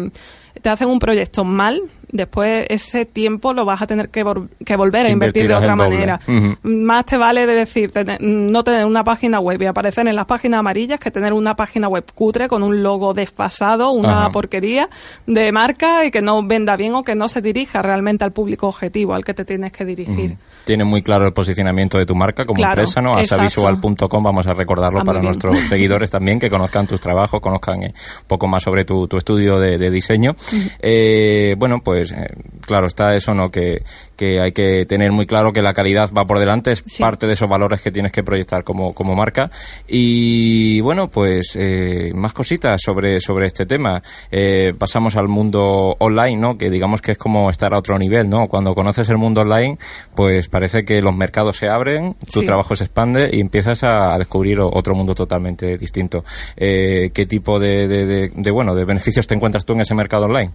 te 0.61 0.69
hacen 0.69 0.89
un 0.89 0.99
proyecto 0.99 1.45
mal, 1.45 1.83
después 2.13 2.67
ese 2.69 3.05
tiempo 3.05 3.53
lo 3.53 3.65
vas 3.65 3.83
a 3.83 3.87
tener 3.87 4.09
que, 4.09 4.25
que 4.65 4.77
volver 4.77 5.07
a 5.07 5.11
invertir 5.11 5.49
de 5.49 5.55
otra 5.55 5.77
manera. 5.77 6.21
Más 6.63 7.07
te 7.07 7.17
vale 7.17 7.47
de 7.47 7.55
decir, 7.55 7.93
no 8.21 8.65
tener 8.65 8.85
una 8.85 9.05
página 9.05 9.41
web 9.41 9.61
y 9.63 9.67
aparecer 9.67 10.07
en 10.09 10.17
las 10.17 10.27
páginas 10.27 10.61
amarillas 10.61 11.01
que 11.01 11.11
tener 11.11 11.33
una 11.33 11.57
página 11.57 11.89
web 11.89 12.05
cutre 12.15 12.49
con 12.49 12.63
un 12.63 12.83
logo 12.83 13.15
desfasado, 13.15 13.91
una 13.91 14.31
porquería 14.31 14.89
de 15.27 15.53
marca 15.53 16.05
y 16.05 16.11
que 16.11 16.21
no 16.21 16.43
venda 16.47 16.77
bien 16.77 16.95
o 16.95 17.03
que 17.03 17.15
no 17.15 17.29
se 17.29 17.41
dirija 17.41 17.83
realmente 17.83 18.25
al 18.25 18.33
público 18.33 18.69
objetivo 18.69 19.15
al 19.15 19.25
que 19.25 19.35
te 19.35 19.45
tienes 19.45 19.73
que 19.73 19.85
dirigir. 19.85 20.37
Tiene 20.65 20.85
muy 20.85 21.03
claro 21.03 21.27
el 21.27 21.33
posicionamiento 21.33 21.99
de 21.99 22.07
tu 22.07 22.15
marca 22.15 22.45
como 22.45 22.63
empresa, 22.63 23.01
¿no? 23.01 23.17
Asavisual.com, 23.17 24.23
vamos 24.23 24.47
a 24.47 24.55
recordarlo 24.55 25.03
para 25.05 25.21
nuestros 25.21 25.59
seguidores 25.69 26.11
también, 26.11 26.39
que 26.39 26.51
conozcan 26.51 26.87
tus 26.87 27.01
trabajos, 27.01 27.41
conozcan 27.41 27.83
eh, 27.83 27.95
un 27.95 28.27
poco 28.27 28.47
más 28.47 28.63
sobre 28.63 28.85
tu, 28.85 29.09
estudio 29.17 29.59
de, 29.59 29.91
diseño. 29.91 30.35
Eh, 30.81 31.55
bueno, 31.59 31.81
pues 31.83 32.00
pues, 32.01 32.13
eh, 32.13 32.29
claro 32.67 32.87
está 32.87 33.15
eso, 33.15 33.35
¿no? 33.35 33.51
Que, 33.51 33.83
que 34.17 34.41
hay 34.41 34.53
que 34.53 34.87
tener 34.87 35.13
muy 35.13 35.27
claro 35.27 35.53
que 35.53 35.61
la 35.61 35.75
calidad 35.75 36.11
va 36.17 36.27
por 36.27 36.39
delante, 36.39 36.73
es 36.73 36.83
parte 36.99 37.27
de 37.27 37.35
esos 37.35 37.49
valores 37.49 37.83
que 37.83 37.91
tienes 37.91 38.11
que 38.11 38.23
proyectar 38.23 38.65
como, 38.65 38.95
como 38.95 39.15
marca. 39.15 39.51
Y 39.87 40.81
bueno, 40.81 41.11
pues 41.11 41.57
eh, 41.57 42.13
más 42.15 42.33
cositas 42.33 42.81
sobre, 42.83 43.21
sobre 43.21 43.47
este 43.47 43.67
tema. 43.67 44.03
Eh, 44.31 44.73
pasamos 44.79 45.17
al 45.17 45.29
mundo 45.29 45.95
online, 45.99 46.39
¿no? 46.39 46.57
Que 46.57 46.71
digamos 46.71 47.03
que 47.03 47.13
es 47.13 47.19
como 47.19 47.51
estar 47.51 47.75
a 47.75 47.79
otro 47.79 47.99
nivel, 47.99 48.31
¿no? 48.31 48.49
Cuando 48.49 48.75
conoces 48.75 49.09
el 49.11 49.19
mundo 49.19 49.43
online, 49.43 49.77
pues 50.15 50.49
parece 50.49 50.85
que 50.87 51.03
los 51.03 51.15
mercados 51.15 51.59
se 51.59 51.69
abren, 51.69 52.15
tu 52.33 52.43
trabajo 52.45 52.77
se 52.77 52.85
expande 52.85 53.29
y 53.31 53.41
empiezas 53.41 53.85
a, 53.85 54.17
descubrir 54.17 54.61
otro 54.61 54.95
mundo 54.95 55.15
totalmente 55.15 55.77
distinto. 55.77 56.25
¿Qué 56.57 57.27
tipo 57.29 57.61
de, 57.61 57.89
de, 57.89 58.31
de, 58.35 58.51
bueno, 58.51 58.75
de 58.75 58.85
beneficios 58.87 59.27
te 59.27 59.35
encuentras 59.35 59.67
tú 59.67 59.75
en 59.75 59.83
ese 59.83 59.95
mercado 59.95 60.25
online? 60.25 60.53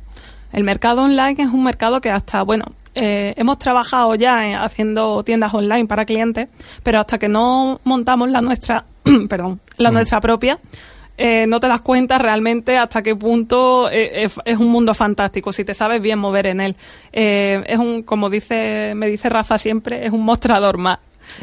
El 0.53 0.63
mercado 0.63 1.03
online 1.03 1.35
es 1.43 1.49
un 1.49 1.63
mercado 1.63 1.99
que 1.99 2.09
hasta, 2.09 2.41
bueno, 2.43 2.65
eh, 2.93 3.33
hemos 3.35 3.59
trabajado 3.59 4.15
ya 4.15 4.63
haciendo 4.63 5.21
tiendas 5.23 5.53
online 5.53 5.85
para 5.85 6.05
clientes, 6.05 6.47
pero 6.81 6.99
hasta 6.99 7.17
que 7.17 7.27
no 7.27 7.81
montamos 7.83 8.29
la 8.29 8.41
nuestra, 8.41 8.85
perdón, 9.29 9.59
la 9.75 9.91
mm. 9.91 9.93
nuestra 9.93 10.21
propia, 10.21 10.59
eh, 11.17 11.45
no 11.45 11.59
te 11.59 11.67
das 11.67 11.81
cuenta 11.81 12.17
realmente 12.17 12.77
hasta 12.77 13.01
qué 13.01 13.15
punto 13.15 13.89
eh, 13.89 14.23
es, 14.23 14.57
un 14.57 14.69
mundo 14.69 14.93
fantástico, 14.93 15.51
si 15.51 15.65
te 15.65 15.73
sabes 15.73 16.01
bien 16.01 16.19
mover 16.19 16.47
en 16.47 16.61
él. 16.61 16.75
es 17.11 17.77
un, 17.77 18.03
como 18.03 18.29
dice, 18.29 18.93
me 18.95 19.07
dice 19.07 19.27
Rafa 19.27 19.57
siempre, 19.57 20.05
es 20.05 20.13
un 20.13 20.23
mostrador 20.23 20.77
más. 20.77 20.99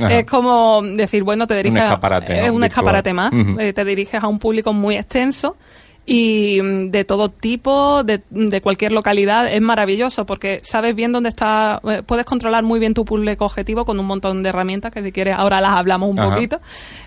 Es 0.08 0.24
como 0.26 0.80
decir, 0.80 1.22
bueno, 1.24 1.46
te 1.46 1.56
diriges. 1.56 1.80
Un 1.80 1.84
escaparate. 1.84 2.44
Es 2.44 2.50
un 2.50 2.64
escaparate 2.64 3.12
más. 3.12 3.30
te 3.30 3.84
diriges 3.84 4.22
a 4.22 4.28
un 4.28 4.38
público 4.38 4.72
muy 4.72 4.96
extenso 4.96 5.56
y 6.04 6.60
mm, 6.60 6.90
de 6.90 7.04
todo 7.04 7.28
tipo, 7.28 8.02
de, 8.02 8.22
de, 8.30 8.60
cualquier 8.60 8.92
localidad. 8.92 9.52
Es 9.52 9.60
maravilloso 9.60 10.26
porque 10.26 10.60
sabes 10.62 10.94
bien 10.94 11.12
dónde 11.12 11.28
está, 11.28 11.80
eh, 11.88 12.02
puedes 12.04 12.26
controlar 12.26 12.64
muy 12.64 12.80
bien 12.80 12.94
tu 12.94 13.04
público 13.04 13.44
objetivo 13.44 13.84
con 13.84 14.00
un 14.00 14.06
montón 14.06 14.42
de 14.42 14.48
herramientas 14.48 14.92
que 14.92 15.02
si 15.02 15.12
quieres 15.12 15.36
ahora 15.38 15.60
las 15.60 15.72
hablamos 15.72 16.10
un 16.10 16.16
poquito. 16.16 16.60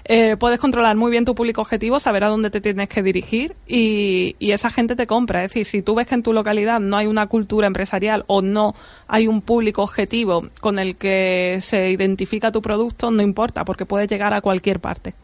Eh, 0.05 0.37
puedes 0.37 0.59
controlar 0.59 0.95
muy 0.95 1.11
bien 1.11 1.25
tu 1.25 1.35
público 1.35 1.61
objetivo, 1.61 1.99
saber 1.99 2.23
a 2.23 2.27
dónde 2.27 2.49
te 2.49 2.61
tienes 2.61 2.87
que 2.87 3.03
dirigir 3.03 3.55
y, 3.67 4.35
y 4.39 4.51
esa 4.51 4.69
gente 4.69 4.95
te 4.95 5.07
compra. 5.07 5.43
Es 5.43 5.51
decir, 5.51 5.65
si 5.65 5.81
tú 5.81 5.95
ves 5.95 6.07
que 6.07 6.15
en 6.15 6.23
tu 6.23 6.31
localidad 6.31 6.79
no 6.79 6.97
hay 6.97 7.07
una 7.07 7.27
cultura 7.27 7.67
empresarial 7.67 8.23
o 8.27 8.41
no 8.41 8.75
hay 9.07 9.27
un 9.27 9.41
público 9.41 9.83
objetivo 9.83 10.47
con 10.61 10.79
el 10.79 10.95
que 10.95 11.59
se 11.61 11.89
identifica 11.89 12.51
tu 12.51 12.61
producto, 12.61 13.11
no 13.11 13.21
importa 13.21 13.65
porque 13.65 13.85
puedes 13.85 14.09
llegar 14.09 14.33
a 14.33 14.41
cualquier 14.41 14.79
parte. 14.79 15.15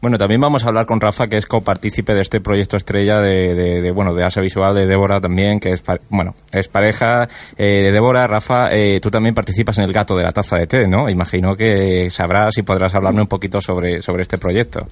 Bueno, 0.00 0.18
también 0.18 0.40
vamos 0.40 0.64
a 0.64 0.68
hablar 0.68 0.86
con 0.86 1.00
Rafa, 1.00 1.26
que 1.26 1.36
es 1.36 1.46
copartícipe 1.46 2.14
de 2.14 2.22
este 2.22 2.40
proyecto 2.40 2.76
estrella 2.76 3.20
de, 3.20 3.90
bueno, 3.92 4.14
de 4.14 4.24
Asa 4.24 4.40
Visual, 4.40 4.74
de 4.74 4.86
Débora 4.86 5.20
también, 5.20 5.60
que 5.60 5.70
es, 5.70 5.82
bueno, 6.08 6.34
es 6.52 6.68
pareja 6.68 7.28
eh, 7.56 7.82
de 7.84 7.92
Débora. 7.92 8.26
Rafa, 8.26 8.68
eh, 8.72 8.98
tú 9.00 9.10
también 9.10 9.34
participas 9.34 9.78
en 9.78 9.84
el 9.84 9.92
gato 9.92 10.16
de 10.16 10.24
la 10.24 10.32
taza 10.32 10.56
de 10.56 10.66
té, 10.66 10.88
¿no? 10.88 11.08
Imagino 11.08 11.54
que 11.54 12.08
sabrás 12.10 12.58
y 12.58 12.62
podrás 12.62 12.94
hablarme 12.94 13.22
un 13.22 13.28
poquito 13.28 13.60
sobre, 13.60 14.02
sobre 14.02 14.22
este 14.22 14.38
proyecto. 14.38 14.86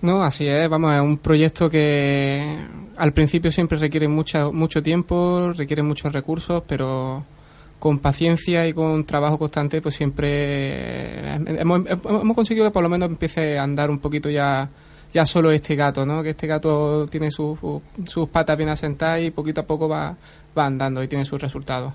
No, 0.00 0.22
así 0.22 0.46
es, 0.46 0.68
vamos, 0.68 0.94
es 0.94 1.00
un 1.00 1.18
proyecto 1.18 1.68
que 1.68 2.56
al 2.96 3.12
principio 3.12 3.50
siempre 3.50 3.78
requiere 3.78 4.06
mucha, 4.06 4.48
mucho 4.50 4.82
tiempo, 4.82 5.52
requiere 5.56 5.82
muchos 5.82 6.12
recursos, 6.12 6.62
pero 6.66 7.24
con 7.78 7.98
paciencia 7.98 8.66
y 8.66 8.72
con 8.72 9.04
trabajo 9.04 9.38
constante, 9.38 9.80
pues 9.80 9.94
siempre 9.94 11.34
hemos, 11.34 11.84
conseguido 12.34 12.66
que 12.66 12.72
por 12.72 12.82
lo 12.82 12.88
menos 12.88 13.08
empiece 13.08 13.58
a 13.58 13.62
andar 13.62 13.90
un 13.90 13.98
poquito 13.98 14.30
ya 14.30 14.68
ya 15.12 15.24
solo 15.24 15.50
este 15.50 15.74
gato, 15.74 16.04
¿no? 16.04 16.22
Que 16.22 16.30
este 16.30 16.46
gato 16.46 17.06
tiene 17.06 17.30
sus, 17.30 17.58
sus 18.04 18.28
patas 18.28 18.58
bien 18.58 18.68
asentadas 18.68 19.22
y 19.22 19.30
poquito 19.30 19.62
a 19.62 19.66
poco 19.66 19.88
va, 19.88 20.14
va 20.56 20.66
andando 20.66 21.02
y 21.02 21.08
tiene 21.08 21.24
sus 21.24 21.40
resultados. 21.40 21.94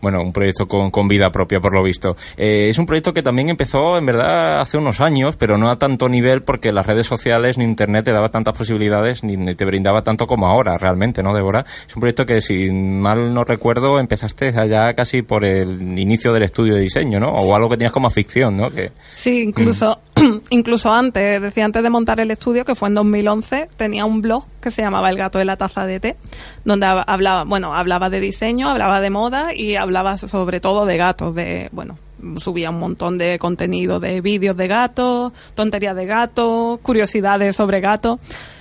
Bueno, 0.00 0.22
un 0.22 0.32
proyecto 0.32 0.66
con, 0.66 0.90
con, 0.90 1.06
vida 1.08 1.30
propia, 1.30 1.60
por 1.60 1.72
lo 1.72 1.82
visto. 1.82 2.16
Eh, 2.36 2.66
es 2.68 2.78
un 2.78 2.86
proyecto 2.86 3.14
que 3.14 3.22
también 3.22 3.50
empezó, 3.50 3.96
en 3.96 4.06
verdad, 4.06 4.60
hace 4.60 4.78
unos 4.78 5.00
años, 5.00 5.36
pero 5.36 5.56
no 5.58 5.70
a 5.70 5.78
tanto 5.78 6.08
nivel 6.08 6.42
porque 6.42 6.72
las 6.72 6.86
redes 6.86 7.06
sociales 7.06 7.56
ni 7.56 7.64
Internet 7.64 8.06
te 8.06 8.12
daba 8.12 8.30
tantas 8.30 8.54
posibilidades 8.54 9.22
ni, 9.22 9.54
te 9.54 9.64
brindaba 9.64 10.02
tanto 10.02 10.26
como 10.26 10.48
ahora, 10.48 10.76
realmente, 10.76 11.22
¿no, 11.22 11.34
Débora? 11.34 11.64
Es 11.86 11.94
un 11.94 12.00
proyecto 12.00 12.26
que, 12.26 12.40
si 12.40 12.70
mal 12.70 13.32
no 13.32 13.44
recuerdo, 13.44 13.98
empezaste 13.98 14.48
allá 14.48 14.94
casi 14.94 15.22
por 15.22 15.44
el 15.44 15.98
inicio 15.98 16.32
del 16.32 16.42
estudio 16.42 16.74
de 16.74 16.80
diseño, 16.80 17.20
¿no? 17.20 17.30
O 17.30 17.54
algo 17.54 17.68
que 17.68 17.76
tenías 17.76 17.92
como 17.92 18.10
ficción, 18.10 18.56
¿no? 18.56 18.70
Que, 18.70 18.92
sí, 19.14 19.42
incluso, 19.42 20.00
incluso 20.50 20.92
antes, 20.92 21.40
decía 21.40 21.64
antes 21.64 21.82
de 21.82 21.90
montar 21.90 22.20
el 22.20 22.30
estudio, 22.30 22.64
que 22.64 22.74
fue 22.74 22.88
en 22.88 22.94
2011, 22.94 23.68
tenía 23.76 24.04
un 24.04 24.20
blog 24.20 24.46
que 24.60 24.70
se 24.70 24.82
llamaba 24.82 25.10
El 25.10 25.16
gato 25.16 25.38
de 25.38 25.44
la 25.44 25.56
taza 25.56 25.86
de 25.86 26.00
té, 26.00 26.16
donde 26.64 26.86
hablaba, 26.86 27.44
bueno, 27.44 27.74
hablaba 27.74 28.10
de 28.10 28.20
diseño, 28.20 28.68
hablaba 28.68 29.00
de 29.00 29.10
moda, 29.28 29.54
y 29.54 29.76
hablaba 29.76 30.16
sobre 30.16 30.60
todo 30.60 30.86
de 30.86 30.96
gatos, 30.96 31.34
de, 31.34 31.68
bueno, 31.72 31.98
subía 32.38 32.70
un 32.70 32.78
montón 32.78 33.18
de 33.18 33.38
contenido 33.38 34.00
de 34.00 34.20
vídeos 34.20 34.56
de 34.56 34.68
gatos, 34.68 35.32
tonterías 35.54 35.94
de 35.94 36.06
gatos, 36.06 36.80
curiosidades 36.80 37.56
sobre 37.56 37.80
gatos. 37.80 38.18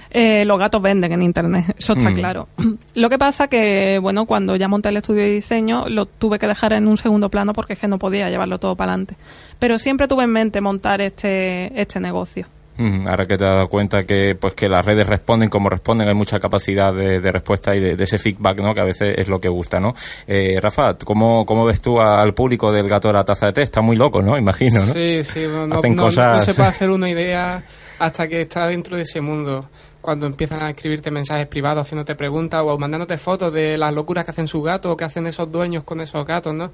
Eh, 0.09 0.45
los 0.45 0.57
gatos 0.57 0.81
venden 0.81 1.11
en 1.11 1.21
internet, 1.21 1.75
eso 1.77 1.93
está 1.93 2.09
mm. 2.09 2.13
claro. 2.13 2.47
Lo 2.95 3.09
que 3.09 3.17
pasa 3.17 3.47
que, 3.47 3.99
bueno, 3.99 4.25
cuando 4.25 4.55
ya 4.55 4.67
monté 4.67 4.89
el 4.89 4.97
estudio 4.97 5.23
de 5.23 5.31
diseño, 5.31 5.87
lo 5.89 6.05
tuve 6.05 6.39
que 6.39 6.47
dejar 6.47 6.73
en 6.73 6.87
un 6.87 6.97
segundo 6.97 7.29
plano 7.29 7.53
porque 7.53 7.73
es 7.73 7.79
que 7.79 7.87
no 7.87 7.99
podía 7.99 8.29
llevarlo 8.29 8.59
todo 8.59 8.75
para 8.75 8.91
adelante. 8.91 9.15
Pero 9.59 9.77
siempre 9.77 10.07
tuve 10.07 10.23
en 10.25 10.31
mente 10.31 10.61
montar 10.61 11.01
este, 11.01 11.79
este 11.79 11.99
negocio. 11.99 12.47
Ahora 12.79 13.25
que 13.25 13.37
te 13.37 13.45
has 13.45 13.55
dado 13.55 13.69
cuenta 13.69 14.05
que 14.05 14.35
pues 14.35 14.53
que 14.53 14.67
las 14.67 14.85
redes 14.85 15.07
responden 15.07 15.49
como 15.49 15.69
responden, 15.69 16.07
hay 16.07 16.13
mucha 16.13 16.39
capacidad 16.39 16.93
de, 16.93 17.19
respuesta 17.31 17.75
y 17.75 17.79
de, 17.79 18.03
ese 18.03 18.17
feedback, 18.17 18.59
¿no? 18.59 18.73
Que 18.73 18.81
a 18.81 18.85
veces 18.85 19.15
es 19.17 19.27
lo 19.27 19.39
que 19.39 19.49
gusta, 19.49 19.79
¿no? 19.79 19.95
Eh, 20.27 20.59
Rafa, 20.61 20.97
¿cómo, 20.97 21.45
¿cómo 21.45 21.65
ves 21.65 21.81
tú 21.81 21.99
al 21.99 22.33
público 22.33 22.71
del 22.71 22.87
gato 22.87 23.07
de 23.07 23.15
la 23.15 23.23
taza 23.23 23.47
de 23.47 23.53
té? 23.53 23.61
Está 23.63 23.81
muy 23.81 23.95
loco, 23.95 24.21
¿no? 24.21 24.37
Imagino, 24.37 24.85
¿no? 24.85 24.93
Sí, 24.93 25.23
sí, 25.23 25.45
no, 25.47 25.75
Hacen 25.75 25.95
cosas... 25.95 26.37
no 26.37 26.41
se 26.43 26.53
puede 26.53 26.69
hacer 26.77 26.89
una 26.89 27.09
idea 27.09 27.63
hasta 27.99 28.27
que 28.27 28.41
está 28.41 28.67
dentro 28.67 28.95
de 28.95 29.03
ese 29.03 29.21
mundo 29.21 29.69
cuando 30.01 30.25
empiezan 30.25 30.63
a 30.63 30.69
escribirte 30.69 31.11
mensajes 31.11 31.47
privados 31.47 31.85
haciéndote 31.85 32.15
preguntas 32.15 32.61
o 32.63 32.77
mandándote 32.77 33.17
fotos 33.17 33.51
de 33.51 33.77
las 33.77 33.93
locuras 33.93 34.23
que 34.23 34.31
hacen 34.31 34.47
sus 34.47 34.63
gatos 34.63 34.91
o 34.91 34.95
que 34.95 35.03
hacen 35.03 35.27
esos 35.27 35.51
dueños 35.51 35.83
con 35.83 35.99
esos 35.99 36.25
gatos, 36.25 36.53
¿no? 36.53 36.71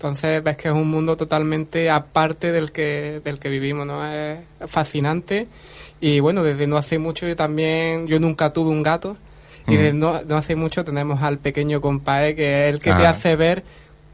Entonces 0.00 0.42
ves 0.42 0.56
que 0.56 0.68
es 0.68 0.74
un 0.74 0.88
mundo 0.88 1.14
totalmente 1.14 1.90
aparte 1.90 2.52
del 2.52 2.72
que, 2.72 3.20
del 3.22 3.38
que 3.38 3.50
vivimos, 3.50 3.86
¿no? 3.86 4.02
Es 4.10 4.38
fascinante. 4.66 5.46
Y 6.00 6.20
bueno, 6.20 6.42
desde 6.42 6.66
no 6.66 6.78
hace 6.78 6.98
mucho 6.98 7.28
yo 7.28 7.36
también, 7.36 8.06
yo 8.06 8.18
nunca 8.18 8.50
tuve 8.50 8.70
un 8.70 8.82
gato. 8.82 9.18
Y 9.66 9.76
desde 9.76 9.92
no, 9.92 10.22
no, 10.22 10.36
hace 10.38 10.56
mucho 10.56 10.86
tenemos 10.86 11.20
al 11.20 11.36
pequeño 11.36 11.82
compae, 11.82 12.34
que 12.34 12.66
es 12.66 12.72
el 12.72 12.80
que 12.80 12.94
te 12.94 13.04
ah. 13.04 13.10
hace 13.10 13.36
ver 13.36 13.62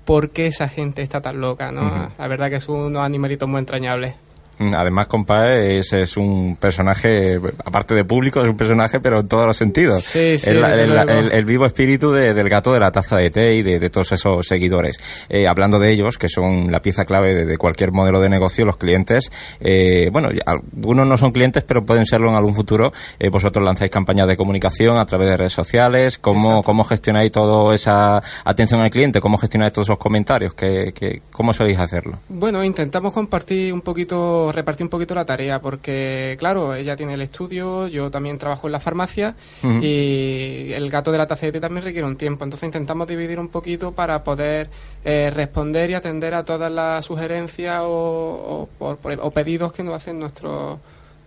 por 0.04 0.30
qué 0.30 0.46
esa 0.46 0.66
gente 0.66 1.02
está 1.02 1.20
tan 1.20 1.40
loca, 1.40 1.70
¿no? 1.70 2.10
La 2.18 2.26
verdad 2.26 2.50
que 2.50 2.56
es 2.56 2.68
unos 2.68 3.02
animalitos 3.02 3.48
muy 3.48 3.60
entrañables. 3.60 4.16
Además, 4.58 5.06
compadre, 5.06 5.78
es, 5.78 5.92
es 5.92 6.16
un 6.16 6.56
personaje, 6.56 7.38
aparte 7.64 7.94
de 7.94 8.04
público, 8.04 8.40
es 8.40 8.48
un 8.48 8.56
personaje, 8.56 9.00
pero 9.00 9.20
en 9.20 9.28
todos 9.28 9.46
los 9.46 9.56
sentidos. 9.56 10.02
Sí, 10.02 10.38
sí, 10.38 10.50
el, 10.50 11.44
vivo 11.44 11.66
espíritu 11.66 12.10
del 12.10 12.48
gato 12.48 12.72
de 12.72 12.80
la 12.80 12.90
taza 12.90 13.16
de 13.16 13.30
té 13.30 13.54
y 13.54 13.62
de, 13.62 13.90
todos 13.90 14.12
esos 14.12 14.46
seguidores. 14.46 14.98
Eh, 15.28 15.46
hablando 15.46 15.78
de 15.78 15.90
ellos, 15.92 16.16
que 16.16 16.28
son 16.28 16.72
la 16.72 16.80
pieza 16.80 17.04
clave 17.04 17.44
de, 17.44 17.58
cualquier 17.58 17.92
modelo 17.92 18.20
de 18.20 18.30
negocio, 18.30 18.64
los 18.64 18.78
clientes, 18.78 19.30
eh, 19.60 20.08
bueno, 20.10 20.30
algunos 20.46 21.06
no 21.06 21.18
son 21.18 21.32
clientes, 21.32 21.62
pero 21.62 21.84
pueden 21.84 22.06
serlo 22.06 22.30
en 22.30 22.36
algún 22.36 22.54
futuro. 22.54 22.92
Eh, 23.18 23.28
vosotros 23.28 23.64
lanzáis 23.64 23.90
campañas 23.90 24.26
de 24.26 24.36
comunicación 24.36 24.96
a 24.96 25.04
través 25.04 25.28
de 25.28 25.36
redes 25.36 25.52
sociales. 25.52 26.18
¿Cómo, 26.18 26.62
cómo 26.62 26.84
gestionáis 26.84 27.30
toda 27.30 27.74
esa 27.74 28.22
atención 28.44 28.80
al 28.80 28.90
cliente? 28.90 29.20
¿Cómo 29.20 29.36
gestionáis 29.36 29.72
todos 29.72 29.88
los 29.88 29.98
comentarios? 29.98 30.54
¿Qué, 30.54 30.92
qué, 30.94 31.22
cómo 31.30 31.52
soléis 31.52 31.78
hacerlo? 31.78 32.18
Bueno, 32.28 32.64
intentamos 32.64 33.12
compartir 33.12 33.72
un 33.72 33.82
poquito 33.82 34.45
repartir 34.52 34.84
un 34.84 34.90
poquito 34.90 35.14
la 35.14 35.24
tarea, 35.24 35.60
porque 35.60 36.36
claro, 36.38 36.74
ella 36.74 36.96
tiene 36.96 37.14
el 37.14 37.22
estudio, 37.22 37.88
yo 37.88 38.10
también 38.10 38.38
trabajo 38.38 38.66
en 38.68 38.72
la 38.72 38.80
farmacia 38.80 39.34
y 39.62 40.72
el 40.72 40.90
gato 40.90 41.12
de 41.12 41.18
la 41.18 41.26
tacete 41.26 41.60
también 41.60 41.84
requiere 41.84 42.06
un 42.06 42.16
tiempo. 42.16 42.44
Entonces 42.44 42.66
intentamos 42.66 43.06
dividir 43.06 43.38
un 43.38 43.48
poquito 43.48 43.92
para 43.92 44.24
poder 44.24 44.68
eh, 45.04 45.30
responder 45.34 45.90
y 45.90 45.94
atender 45.94 46.34
a 46.34 46.44
todas 46.44 46.70
las 46.70 47.04
sugerencias 47.04 47.82
o, 47.84 48.68
o 48.78 49.30
pedidos 49.30 49.72
que 49.72 49.82
nos 49.82 49.94
hacen 49.94 50.18
nuestros 50.18 50.78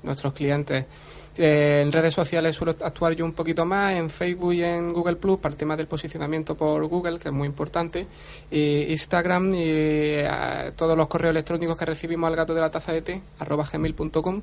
nuestros 0.03 0.33
clientes. 0.33 0.85
Eh, 1.41 1.81
en 1.81 1.91
redes 1.93 2.13
sociales 2.13 2.53
suelo 2.53 2.75
actuar 2.81 3.13
yo 3.13 3.23
un 3.23 3.31
poquito 3.31 3.63
más, 3.65 3.93
en 3.93 4.09
Facebook 4.09 4.53
y 4.53 4.63
en 4.63 4.91
Google 4.91 5.15
Plus, 5.15 5.39
para 5.39 5.53
el 5.53 5.57
tema 5.57 5.77
del 5.77 5.87
posicionamiento 5.87 6.55
por 6.55 6.85
Google, 6.85 7.17
que 7.17 7.29
es 7.29 7.33
muy 7.33 7.47
importante, 7.47 8.05
y 8.51 8.91
Instagram 8.91 9.53
y 9.53 9.63
eh, 9.63 10.71
todos 10.75 10.97
los 10.97 11.07
correos 11.07 11.31
electrónicos 11.31 11.77
que 11.77 11.85
recibimos 11.85 12.27
al 12.27 12.35
gato 12.35 12.53
de 12.53 12.59
la 12.59 12.69
taza 12.69 12.91
de 12.91 13.01
té, 13.01 13.21
arroba 13.39 13.65
gmail.com, 13.71 14.41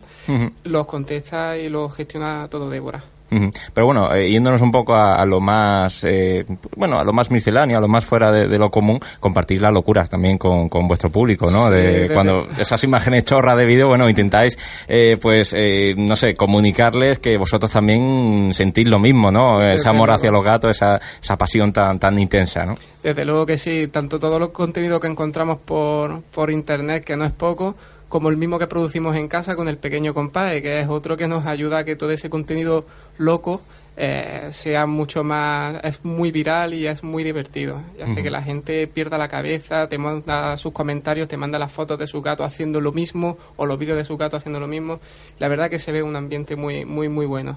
los 0.65 0.87
contesta 0.87 1.59
y 1.59 1.69
los 1.69 1.95
gestiona 1.95 2.49
todo 2.49 2.71
Débora. 2.71 3.16
Pero 3.29 3.87
bueno, 3.87 4.15
eh, 4.15 4.31
yéndonos 4.31 4.61
un 4.63 4.71
poco 4.71 4.95
a, 4.95 5.25
lo 5.27 5.41
más, 5.41 6.05
eh, 6.05 6.47
bueno, 6.77 6.99
a 6.99 7.05
lo 7.05 7.13
más 7.13 7.31
misceláneo, 7.31 7.79
a 7.79 7.81
lo 7.81 7.89
más 7.89 8.05
fuera 8.05 8.31
de, 8.31 8.59
lo 8.59 8.71
común, 8.71 9.01
compartir 9.21 9.61
las 9.61 9.73
locuras 9.73 10.09
también 10.09 10.39
con, 10.39 10.69
con 10.69 10.87
vuestro 10.87 11.11
público, 11.11 11.51
¿no? 11.51 11.71
de, 11.71 12.11
cuando 12.13 12.47
esas 12.59 12.83
imágenes 12.85 13.25
chorras 13.25 13.57
de 13.57 13.67
vídeo, 13.67 13.89
bueno, 13.89 14.09
intentáis, 14.09 14.57
eh, 14.89 15.19
pues, 15.21 15.55
eh, 15.57 15.95
no 15.97 16.17
sé, 16.17 16.35
comunicarles 16.35 17.19
que 17.19 17.37
vosotros 17.37 17.71
también 17.71 18.51
sentís 18.53 18.87
lo 18.87 18.99
mismo, 18.99 19.31
¿no? 19.31 19.63
Ese 19.63 19.89
amor 19.89 20.11
hacia 20.11 20.31
los 20.31 20.45
gatos, 20.45 20.71
esa, 20.71 21.01
esa 21.21 21.37
pasión 21.37 21.73
tan, 21.73 21.99
tan 21.99 22.19
intensa, 22.19 22.65
¿no? 22.65 22.75
Desde 23.03 23.25
luego 23.25 23.47
que 23.47 23.59
sí, 23.59 23.89
tanto 23.89 24.19
todo 24.19 24.39
los 24.39 24.51
contenido 24.51 24.99
que 24.99 25.07
encontramos 25.07 25.59
por, 25.59 26.23
por 26.23 26.51
internet, 26.51 27.05
que 27.05 27.17
no 27.17 27.25
es 27.25 27.33
poco, 27.33 27.77
como 28.09 28.29
el 28.29 28.37
mismo 28.37 28.59
que 28.59 28.67
producimos 28.67 29.17
en 29.17 29.29
casa 29.29 29.57
con 29.57 29.69
el 29.69 29.79
pequeño 29.79 30.15
compadre, 30.15 30.63
que 30.63 30.81
es 30.81 30.89
otro 30.89 31.17
que 31.17 31.29
nos 31.29 31.47
ayuda 31.47 31.79
a 31.79 31.85
que 31.85 31.97
todo 31.97 32.11
ese 32.13 32.31
contenido 32.31 32.87
loco 33.19 33.63
eh, 33.99 34.49
sea 34.51 34.85
mucho 34.85 35.25
más, 35.25 35.83
es 35.83 36.05
muy 36.05 36.31
viral 36.31 36.75
y 36.75 36.87
es 36.87 37.03
muy 37.03 37.25
divertido. 37.25 37.81
Y 37.99 38.03
hace 38.03 38.23
que 38.23 38.31
la 38.31 38.43
gente 38.43 38.87
pierda 38.87 39.17
la 39.17 39.29
cabeza, 39.29 39.89
te 39.89 39.97
manda 39.97 40.57
sus 40.59 40.73
comentarios, 40.73 41.29
te 41.29 41.39
manda 41.39 41.59
las 41.59 41.73
fotos 41.73 41.99
de 41.99 42.07
su 42.07 42.21
gato 42.21 42.45
haciendo 42.45 42.81
lo 42.81 42.93
mismo 42.93 43.39
o 43.57 43.65
los 43.65 43.79
vídeos 43.79 43.97
de 43.97 44.05
su 44.05 44.19
gato 44.19 44.37
haciendo 44.37 44.61
lo 44.61 44.69
mismo. 44.69 45.01
La 45.39 45.49
verdad 45.49 45.71
que 45.71 45.79
se 45.79 45.93
ve 45.93 46.03
un 46.03 46.15
ambiente 46.15 46.57
muy, 46.57 46.85
muy, 46.85 47.09
muy 47.09 47.25
bueno. 47.25 47.57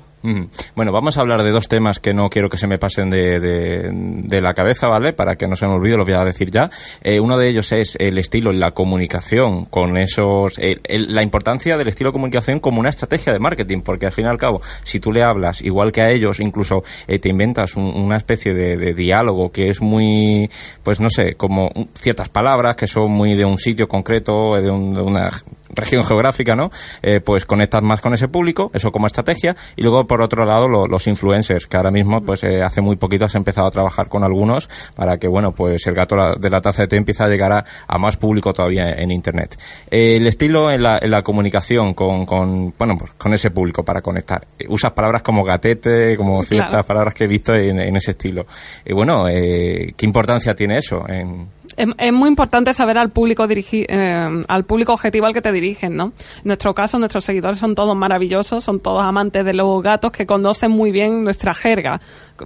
Bueno, 0.75 0.91
vamos 0.91 1.17
a 1.17 1.21
hablar 1.21 1.43
de 1.43 1.51
dos 1.51 1.67
temas 1.67 1.99
que 1.99 2.13
no 2.13 2.29
quiero 2.29 2.49
que 2.49 2.57
se 2.57 2.67
me 2.67 2.77
pasen 2.77 3.09
de, 3.09 3.39
de, 3.39 4.41
la 4.41 4.53
cabeza, 4.53 4.87
¿vale? 4.87 5.13
Para 5.13 5.35
que 5.35 5.47
no 5.47 5.55
se 5.55 5.65
me 5.65 5.73
olvide, 5.73 5.97
lo 5.97 6.05
voy 6.05 6.13
a 6.13 6.23
decir 6.23 6.51
ya. 6.51 6.69
Eh, 7.01 7.19
uno 7.19 7.37
de 7.37 7.49
ellos 7.49 7.71
es 7.71 7.95
el 7.99 8.17
estilo 8.17 8.51
la 8.59 8.71
comunicación 8.71 9.65
con 9.65 9.97
esos, 9.97 10.59
la 10.89 11.23
importancia 11.23 11.77
del 11.77 11.87
estilo 11.87 12.09
de 12.09 12.13
comunicación 12.13 12.59
como 12.59 12.79
una 12.79 12.89
estrategia 12.89 13.33
de 13.33 13.39
marketing, 13.39 13.81
porque 13.81 14.05
al 14.05 14.11
fin 14.11 14.25
y 14.25 14.27
al 14.27 14.37
cabo, 14.37 14.61
si 14.83 14.99
tú 14.99 15.11
le 15.11 15.23
hablas 15.23 15.61
igual 15.61 15.91
que 15.91 16.01
a 16.01 16.09
ellos, 16.09 16.39
incluso 16.39 16.83
eh, 17.07 17.19
te 17.19 17.29
inventas 17.29 17.75
una 17.75 18.17
especie 18.17 18.53
de, 18.53 18.93
diálogo 18.93 19.51
que 19.51 19.69
es 19.69 19.81
muy, 19.81 20.49
pues 20.83 20.99
no 20.99 21.09
sé, 21.09 21.35
como 21.35 21.69
ciertas 21.93 22.29
palabras 22.29 22.75
que 22.75 22.87
son 22.87 23.11
muy 23.11 23.35
de 23.35 23.45
un 23.45 23.57
sitio 23.57 23.87
concreto, 23.87 24.55
de, 24.55 24.69
una 24.69 25.29
región 25.69 26.03
geográfica, 26.03 26.55
¿no? 26.55 26.71
Eh, 27.01 27.19
pues 27.19 27.45
conectas 27.45 27.81
más 27.81 28.01
con 28.01 28.13
ese 28.13 28.27
público, 28.27 28.71
eso 28.73 28.91
como 28.91 29.07
estrategia, 29.07 29.55
y 29.75 29.81
luego 29.81 30.07
por 30.07 30.21
otro 30.21 30.45
lado 30.45 30.67
los 30.67 31.07
influencers, 31.07 31.67
que 31.67 31.77
ahora 31.77 31.91
mismo 31.91 32.21
pues 32.21 32.43
eh, 32.43 32.61
hace 32.63 32.81
muy 32.81 32.95
poquito 32.95 33.25
has 33.25 33.35
empezado 33.35 33.67
a 33.67 33.71
trabajar 33.71 34.09
con 34.09 34.23
algunos 34.23 34.69
para 34.95 35.17
que, 35.17 35.27
bueno, 35.27 35.53
pues 35.53 35.85
el 35.87 35.93
gato 35.93 36.15
de 36.37 36.49
la 36.49 36.61
taza 36.61 36.83
de 36.83 36.87
té 36.87 36.97
empiece 36.97 37.23
a 37.23 37.27
llegar 37.27 37.51
a, 37.87 37.97
más 37.97 38.17
público 38.17 38.53
todavía 38.53 38.91
en, 38.93 39.11
Internet. 39.11 39.57
el 39.91 40.25
estilo 40.25 40.71
en 40.71 40.83
la, 40.83 40.99
en 41.01 41.11
la 41.11 41.21
comunicación 41.21 41.93
con, 41.93 42.25
con, 42.25 42.73
bueno, 42.77 42.95
pues 42.97 43.11
con 43.17 43.33
ese 43.33 43.51
público 43.51 43.83
para 43.83 44.01
conectar. 44.01 44.45
Usas 44.69 44.93
palabras 44.93 45.21
como 45.21 45.43
gatete, 45.43 46.15
como 46.15 46.41
ciertas 46.43 46.85
palabras 46.85 47.13
que 47.13 47.25
he 47.25 47.27
visto 47.27 47.53
en, 47.53 47.79
en 47.79 47.95
ese 47.97 48.11
estilo. 48.11 48.45
Y 48.85 48.93
bueno, 48.93 49.25
¿qué 49.25 50.05
importancia 50.05 50.55
tiene 50.55 50.77
eso 50.77 51.03
en 51.09 51.58
es, 51.97 52.13
muy 52.13 52.29
importante 52.29 52.73
saber 52.73 52.97
al 52.97 53.11
público 53.11 53.47
dirigir, 53.47 53.85
eh, 53.89 54.43
al 54.47 54.65
público 54.65 54.93
objetivo 54.93 55.25
al 55.25 55.33
que 55.33 55.41
te 55.41 55.51
dirigen, 55.51 55.95
¿no? 55.95 56.13
En 56.37 56.43
nuestro 56.45 56.73
caso, 56.73 56.99
nuestros 56.99 57.23
seguidores 57.23 57.59
son 57.59 57.75
todos 57.75 57.95
maravillosos, 57.95 58.63
son 58.63 58.79
todos 58.79 59.03
amantes 59.03 59.45
de 59.45 59.53
los 59.53 59.81
gatos 59.81 60.11
que 60.11 60.25
conocen 60.25 60.71
muy 60.71 60.91
bien 60.91 61.23
nuestra 61.23 61.53
jerga, 61.53 62.01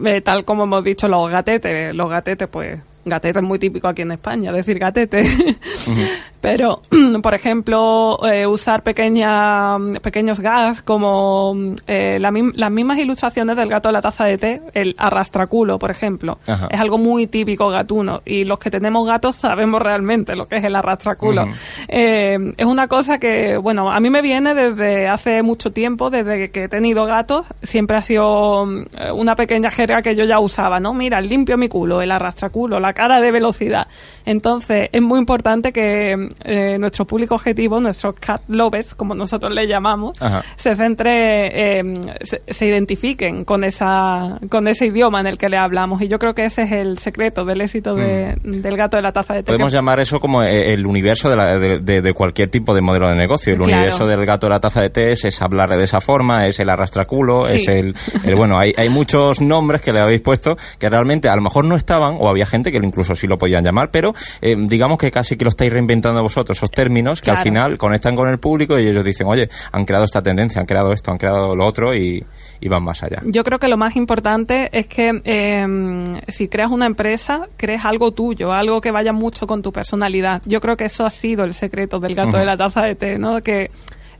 eh, 0.06 0.22
tal 0.22 0.46
como 0.46 0.64
hemos 0.64 0.84
dicho 0.84 1.08
los 1.08 1.30
gatetes, 1.30 1.94
los 1.94 2.10
gatetes 2.10 2.48
pues 2.48 2.80
gatete 3.06 3.40
es 3.40 3.46
muy 3.46 3.60
típico 3.60 3.88
aquí 3.88 4.02
en 4.04 4.12
España, 4.12 4.52
decir 4.52 4.80
gatete. 4.80 5.24
Pero, 6.44 6.82
por 7.24 7.34
ejemplo, 7.34 8.20
eh, 8.30 8.46
usar 8.46 8.84
pequeña, 8.84 9.78
pequeños 10.02 10.42
gas 10.42 10.82
como 10.82 11.56
eh, 11.88 12.20
las 12.20 12.70
mismas 12.70 12.98
ilustraciones 12.98 13.56
del 13.56 13.70
gato 13.70 13.88
de 13.88 13.94
la 13.94 14.02
taza 14.02 14.26
de 14.26 14.38
té, 14.38 14.62
el 14.74 14.94
arrastraculo, 14.98 15.80
por 15.80 15.90
ejemplo. 15.90 16.40
Es 16.70 16.82
algo 16.82 16.98
muy 16.98 17.28
típico 17.28 17.70
gatuno. 17.70 18.22
Y 18.26 18.44
los 18.44 18.60
que 18.60 18.70
tenemos 18.70 19.08
gatos 19.08 19.38
sabemos 19.38 19.82
realmente 19.82 20.36
lo 20.36 20.50
que 20.50 20.58
es 20.58 20.66
el 20.66 20.76
arrastraculo. 20.76 21.48
Eh, 21.88 22.38
es 22.58 22.66
una 22.66 22.90
cosa 22.90 23.20
que, 23.20 23.56
bueno, 23.56 23.90
a 23.90 24.02
mí 24.02 24.10
me 24.10 24.22
viene 24.22 24.54
desde 24.54 25.08
hace 25.08 25.44
mucho 25.44 25.72
tiempo, 25.72 26.10
desde 26.10 26.52
que 26.52 26.66
he 26.66 26.68
tenido 26.68 27.06
gatos. 27.06 27.46
Siempre 27.62 27.96
ha 27.96 28.02
sido 28.02 28.64
una 29.14 29.36
pequeña 29.36 29.72
jerga 29.72 30.02
que 30.02 30.14
yo 30.18 30.26
ya 30.26 30.40
usaba, 30.40 30.82
¿no? 30.82 30.94
Mira, 30.94 31.22
limpio 31.22 31.58
mi 31.58 31.70
culo, 31.70 32.02
el 32.02 32.12
arrastraculo, 32.12 32.82
la 32.82 32.92
cara 32.92 33.22
de 33.22 33.32
velocidad. 33.32 33.88
Entonces, 34.26 34.90
es 34.92 35.02
muy 35.02 35.20
importante 35.20 35.72
que 35.72 36.33
eh, 36.44 36.78
nuestro 36.78 37.06
público 37.06 37.36
objetivo, 37.36 37.80
nuestros 37.80 38.16
cat 38.16 38.42
lovers, 38.48 38.96
como 38.96 39.16
nosotros 39.16 39.54
le 39.54 39.68
llamamos, 39.68 40.18
se 40.56 40.76
centre, 40.76 41.80
eh, 41.80 42.02
se, 42.48 42.66
identifiquen 42.66 43.46
con 43.46 43.64
esa 43.64 44.40
con 44.50 44.68
ese 44.68 44.88
idioma 44.88 45.20
en 45.20 45.28
el 45.28 45.38
que 45.38 45.50
le 45.50 45.58
hablamos. 45.58 46.02
Y 46.02 46.08
yo 46.08 46.20
creo 46.20 46.34
que 46.34 46.46
ese 46.46 46.64
es 46.64 46.72
el 46.72 46.98
secreto 46.98 47.46
del 47.46 47.62
éxito 47.62 47.96
de, 47.96 48.38
mm. 48.44 48.62
del 48.62 48.78
gato 48.78 48.98
de 48.98 49.04
la 49.04 49.12
taza 49.12 49.34
de 49.34 49.44
té. 49.44 49.48
Podemos 49.48 49.74
llamar 49.74 50.00
eso 50.00 50.20
como 50.20 50.44
eh, 50.44 50.74
el 50.74 50.86
universo 50.86 51.30
de, 51.30 51.80
de, 51.80 52.14
cualquier 52.14 52.50
tipo 52.50 52.74
de 52.74 52.82
modelo 52.82 53.08
de 53.10 53.16
negocio. 53.16 53.54
El 53.54 53.62
universo 53.62 54.06
del 54.08 54.26
gato 54.26 54.48
de 54.48 54.52
la 54.52 54.60
taza 54.60 54.82
de 54.82 54.90
té 54.90 55.12
es, 55.12 55.42
hablar 55.42 55.70
de 55.70 55.84
esa 55.84 56.02
forma, 56.02 56.48
es 56.48 56.60
el 56.60 56.70
arrastraculo, 56.70 57.48
es 57.48 57.68
el, 57.68 57.96
el, 58.24 58.36
bueno, 58.36 58.58
hay, 58.58 58.74
hay 58.78 58.90
muchos 58.90 59.42
nombres 59.42 59.82
que 59.82 59.92
le 59.92 60.00
habéis 60.00 60.22
puesto 60.22 60.58
que 60.80 60.90
realmente 60.90 61.30
a 61.30 61.36
lo 61.36 61.42
mejor 61.42 61.66
no 61.66 61.76
estaban 61.76 62.18
o 62.20 62.30
había 62.30 62.46
gente 62.46 62.72
que 62.72 62.78
incluso 62.78 63.16
sí 63.16 63.28
lo 63.28 63.38
podían 63.38 63.64
llamar, 63.64 63.92
pero 63.92 64.14
eh, 64.42 64.56
digamos 64.58 64.98
que 64.98 65.12
casi 65.12 65.38
que 65.38 65.46
lo 65.46 65.50
estáis 65.50 65.72
reinventando 65.72 66.23
vosotros, 66.24 66.58
esos 66.58 66.72
términos 66.72 67.22
que 67.22 67.32
al 67.32 67.38
final 67.38 67.78
conectan 67.78 68.16
con 68.16 68.28
el 68.30 68.40
público 68.40 68.80
y 68.80 68.88
ellos 68.88 69.06
dicen, 69.06 69.28
oye, 69.28 69.50
han 69.72 69.86
creado 69.86 70.06
esta 70.06 70.22
tendencia, 70.22 70.60
han 70.60 70.66
creado 70.66 70.92
esto, 70.92 71.12
han 71.12 71.18
creado 71.18 71.56
lo 71.56 71.66
otro 71.66 71.94
y, 71.94 72.26
van 72.68 72.84
más 72.84 73.04
allá. 73.04 73.22
Yo 73.26 73.44
creo 73.44 73.60
que 73.60 73.68
lo 73.68 73.78
más 73.78 73.96
importante 73.96 74.70
es 74.72 74.88
que 74.88 75.22
em, 75.26 76.22
si 76.28 76.48
creas 76.48 76.72
una 76.72 76.86
empresa, 76.86 77.48
crees 77.58 77.86
algo 77.86 78.12
tuyo, 78.12 78.54
algo 78.54 78.82
que 78.82 78.90
vaya 78.90 79.14
mucho 79.14 79.46
con 79.46 79.62
tu 79.62 79.72
personalidad. 79.72 80.42
Yo 80.46 80.62
creo 80.62 80.78
que 80.78 80.86
eso 80.86 81.06
ha 81.06 81.10
sido 81.10 81.44
el 81.44 81.54
secreto 81.54 82.00
del 82.00 82.16
gato 82.16 82.38
de 82.38 82.46
la 82.46 82.58
taza 82.58 82.84
de 82.84 82.96
té, 82.96 83.20
¿no? 83.20 83.42
Que 83.44 83.70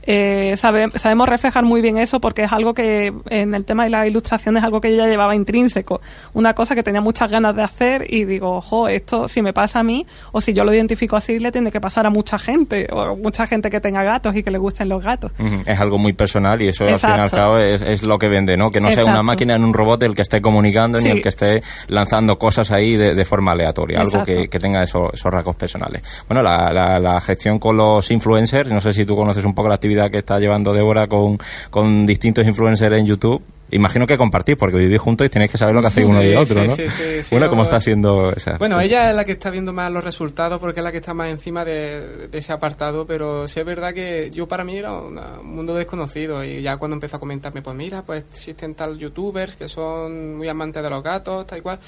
eh, 0.06 0.54
sabemos 0.56 1.28
reflejar 1.28 1.64
muy 1.64 1.80
bien 1.80 1.98
eso 1.98 2.20
porque 2.20 2.44
es 2.44 2.52
algo 2.52 2.74
que 2.74 3.12
en 3.30 3.54
el 3.54 3.64
tema 3.64 3.84
de 3.84 3.90
la 3.90 4.06
ilustración 4.06 4.56
es 4.56 4.64
algo 4.64 4.80
que 4.80 4.90
yo 4.90 4.98
ya 4.98 5.06
llevaba 5.06 5.34
intrínseco. 5.34 6.00
Una 6.34 6.54
cosa 6.54 6.74
que 6.74 6.82
tenía 6.82 7.00
muchas 7.00 7.30
ganas 7.30 7.56
de 7.56 7.62
hacer 7.62 8.06
y 8.08 8.24
digo, 8.24 8.56
ojo, 8.56 8.88
esto 8.88 9.28
si 9.28 9.42
me 9.42 9.52
pasa 9.52 9.80
a 9.80 9.82
mí 9.82 10.06
o 10.32 10.40
si 10.40 10.52
yo 10.52 10.64
lo 10.64 10.74
identifico 10.74 11.16
así 11.16 11.38
le 11.38 11.50
tiene 11.52 11.70
que 11.70 11.80
pasar 11.80 12.06
a 12.06 12.10
mucha 12.10 12.38
gente 12.38 12.86
o 12.90 13.16
mucha 13.16 13.46
gente 13.46 13.70
que 13.70 13.80
tenga 13.80 14.02
gatos 14.02 14.36
y 14.36 14.42
que 14.42 14.50
le 14.50 14.58
gusten 14.58 14.88
los 14.88 15.02
gatos. 15.02 15.32
Es 15.66 15.80
algo 15.80 15.98
muy 15.98 16.12
personal 16.12 16.60
y 16.60 16.68
eso 16.68 16.84
al 16.84 16.98
fin 16.98 17.10
y 17.16 17.20
al 17.20 17.30
cabo 17.30 17.58
es, 17.58 18.02
lo 18.04 18.18
que 18.18 18.28
vende, 18.28 18.56
¿no? 18.56 18.70
Que 18.70 18.80
no 18.80 18.90
sea 18.90 19.04
una 19.04 19.22
máquina 19.22 19.56
en 19.56 19.64
un 19.64 19.72
robot 19.72 20.02
el 20.02 20.14
que 20.14 20.22
esté 20.22 20.40
comunicando 20.42 21.00
ni 21.00 21.08
el 21.08 21.22
que 21.22 21.30
esté 21.30 21.62
lanzando 21.88 22.38
cosas 22.38 22.70
ahí 22.70 22.96
de, 22.96 23.24
forma 23.24 23.52
aleatoria, 23.52 24.00
algo 24.00 24.22
que, 24.22 24.48
tenga 24.48 24.82
esos, 24.82 25.10
esos 25.14 25.32
rasgos 25.32 25.56
personales. 25.56 26.02
Bueno, 26.28 26.42
la, 26.42 26.72
la, 26.72 27.00
la 27.00 27.20
gestión 27.20 27.58
con 27.58 27.76
los 27.76 28.10
influencers, 28.10 28.70
no 28.70 28.80
sé 28.80 28.92
si 28.92 29.04
tú 29.04 29.16
conoces 29.16 29.44
un 29.44 29.54
poco 29.54 29.68
la 29.68 29.76
actividad 29.76 29.93
que 30.10 30.18
está 30.18 30.38
llevando 30.38 30.72
Débora 30.72 31.06
con, 31.06 31.38
con 31.70 32.06
distintos 32.06 32.46
influencers 32.46 32.96
en 32.96 33.06
YouTube, 33.06 33.42
imagino 33.70 34.06
que 34.06 34.16
compartís, 34.16 34.56
porque 34.56 34.76
vivís 34.76 35.00
juntos 35.00 35.26
y 35.26 35.30
tenéis 35.30 35.50
que 35.50 35.58
saber 35.58 35.74
lo 35.74 35.80
que 35.80 35.88
hacéis 35.88 36.06
uno 36.06 36.22
y 36.22 36.34
otro, 36.34 36.64
¿no? 36.64 36.74
Sí, 36.74 36.88
sí, 36.88 37.22
sí, 37.22 37.34
bueno, 37.34 37.48
¿cómo 37.48 37.62
está 37.62 37.80
siendo 37.80 38.32
esa? 38.32 38.56
Bueno, 38.58 38.80
ella 38.80 39.10
es 39.10 39.16
la 39.16 39.24
que 39.24 39.32
está 39.32 39.50
viendo 39.50 39.72
más 39.72 39.90
los 39.90 40.04
resultados 40.04 40.60
porque 40.60 40.80
es 40.80 40.84
la 40.84 40.92
que 40.92 40.98
está 40.98 41.14
más 41.14 41.28
encima 41.28 41.64
de, 41.64 42.28
ese 42.32 42.52
apartado, 42.52 43.06
pero 43.06 43.48
sí 43.48 43.60
es 43.60 43.66
verdad 43.66 43.92
que 43.94 44.30
yo 44.32 44.46
para 44.46 44.64
mí 44.64 44.76
era 44.76 44.92
un 44.92 45.18
mundo 45.42 45.74
desconocido 45.74 46.44
y 46.44 46.62
ya 46.62 46.76
cuando 46.76 46.94
empezó 46.94 47.16
a 47.16 47.20
comentarme, 47.20 47.62
pues 47.62 47.76
mira, 47.76 48.02
pues 48.02 48.24
existen 48.30 48.74
tal 48.74 48.98
youtubers 48.98 49.56
que 49.56 49.68
son 49.68 50.36
muy 50.36 50.48
amantes 50.48 50.82
de 50.82 50.90
los 50.90 51.02
gatos, 51.02 51.46
tal 51.46 51.58
y 51.58 51.62
cual, 51.62 51.78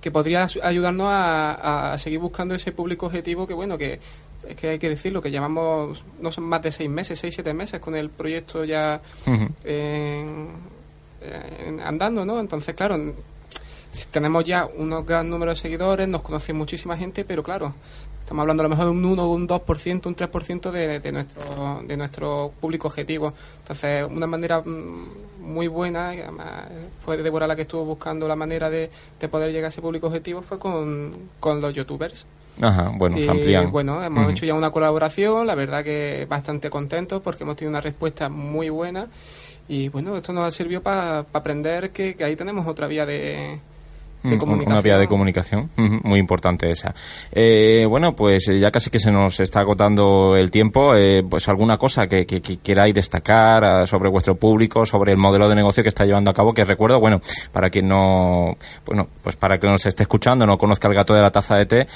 que 0.00 0.10
podría 0.10 0.46
ayudarnos 0.62 1.08
a, 1.08 1.92
a 1.92 1.98
seguir 1.98 2.18
buscando 2.18 2.54
ese 2.54 2.72
público 2.72 3.06
objetivo 3.06 3.46
que, 3.46 3.54
bueno, 3.54 3.78
que 3.78 4.00
es 4.48 4.56
que 4.56 4.70
hay 4.70 4.78
que 4.78 4.88
decirlo, 4.88 5.22
que 5.22 5.30
llevamos 5.30 6.04
no 6.20 6.32
son 6.32 6.44
más 6.44 6.62
de 6.62 6.72
seis 6.72 6.90
meses, 6.90 7.18
seis, 7.18 7.34
siete 7.34 7.54
meses 7.54 7.80
con 7.80 7.94
el 7.94 8.10
proyecto 8.10 8.64
ya 8.64 9.00
andando, 11.84 12.24
¿no? 12.24 12.40
Entonces, 12.40 12.74
claro, 12.74 12.98
tenemos 14.10 14.44
ya 14.44 14.66
unos 14.66 15.04
gran 15.06 15.28
número 15.28 15.50
de 15.50 15.56
seguidores, 15.56 16.08
nos 16.08 16.22
conoce 16.22 16.52
muchísima 16.52 16.96
gente, 16.96 17.24
pero 17.24 17.42
claro, 17.42 17.74
estamos 18.20 18.42
hablando 18.42 18.62
a 18.62 18.64
lo 18.64 18.70
mejor 18.70 18.86
de 18.86 18.90
un 18.90 19.04
1, 19.04 19.28
un 19.28 19.48
2%, 19.48 20.06
un 20.06 20.16
3% 20.16 20.70
de, 20.70 21.00
de, 21.00 21.12
nuestro, 21.12 21.82
de 21.86 21.96
nuestro 21.96 22.52
público 22.60 22.88
objetivo. 22.88 23.34
Entonces, 23.58 24.06
una 24.08 24.26
manera 24.26 24.62
mm, 24.62 25.42
muy 25.42 25.68
buena, 25.68 26.10
además 26.10 26.68
fue 27.04 27.18
Débora 27.18 27.46
la 27.46 27.56
que 27.56 27.62
estuvo 27.62 27.84
buscando 27.84 28.26
la 28.26 28.36
manera 28.36 28.70
de, 28.70 28.90
de 29.20 29.28
poder 29.28 29.50
llegar 29.50 29.66
a 29.66 29.68
ese 29.68 29.82
público 29.82 30.06
objetivo, 30.06 30.42
fue 30.42 30.58
con, 30.58 31.12
con 31.40 31.60
los 31.60 31.74
youtubers. 31.74 32.26
Ajá, 32.60 32.92
bueno, 32.94 33.18
se 33.18 33.30
amplían. 33.30 33.70
Bueno, 33.70 34.02
hemos 34.02 34.30
hecho 34.30 34.44
ya 34.44 34.54
una 34.54 34.70
colaboración, 34.70 35.46
la 35.46 35.54
verdad 35.54 35.82
que 35.82 36.26
bastante 36.28 36.70
contentos 36.70 37.22
porque 37.22 37.44
hemos 37.44 37.56
tenido 37.56 37.70
una 37.70 37.80
respuesta 37.80 38.28
muy 38.28 38.68
buena 38.68 39.08
y 39.68 39.88
bueno, 39.88 40.16
esto 40.16 40.32
nos 40.32 40.44
ha 40.44 40.50
servido 40.50 40.82
para 40.82 41.20
aprender 41.32 41.90
que, 41.92 42.16
ahí 42.24 42.36
tenemos 42.36 42.66
otra 42.66 42.86
vía 42.86 43.06
de, 43.06 43.58
Mm, 44.22 44.66
una 44.66 44.80
vía 44.80 44.98
de 44.98 45.08
comunicación 45.08 45.70
muy 45.76 46.20
importante 46.20 46.70
esa. 46.70 46.94
Eh, 47.32 47.86
bueno, 47.88 48.14
pues 48.14 48.48
eh, 48.48 48.58
ya 48.58 48.70
casi 48.70 48.90
que 48.90 48.98
se 48.98 49.10
nos 49.10 49.40
está 49.40 49.60
agotando 49.60 50.36
el 50.36 50.50
tiempo. 50.50 50.94
Eh, 50.94 51.24
pues 51.28 51.48
alguna 51.48 51.76
cosa 51.76 52.06
que, 52.06 52.24
que, 52.26 52.40
queráis 52.40 52.94
destacar 52.94 53.64
ah, 53.64 53.86
sobre 53.86 54.10
vuestro 54.10 54.36
público, 54.36 54.86
sobre 54.86 55.12
el 55.12 55.18
modelo 55.18 55.48
de 55.48 55.56
negocio 55.56 55.82
que 55.82 55.88
está 55.88 56.04
llevando 56.04 56.30
a 56.30 56.34
cabo. 56.34 56.54
Que 56.54 56.64
recuerdo, 56.64 57.00
bueno, 57.00 57.20
para 57.50 57.70
quien 57.70 57.88
no, 57.88 58.56
bueno, 58.86 59.08
pues 59.22 59.36
para 59.36 59.58
que 59.58 59.66
nos 59.66 59.84
esté 59.86 60.04
escuchando, 60.04 60.46
no 60.46 60.56
conozca 60.56 60.88
el 60.88 60.94
gato 60.94 61.14
de 61.14 61.20
la 61.20 61.30
taza 61.30 61.56
de 61.56 61.66
té, 61.66 61.86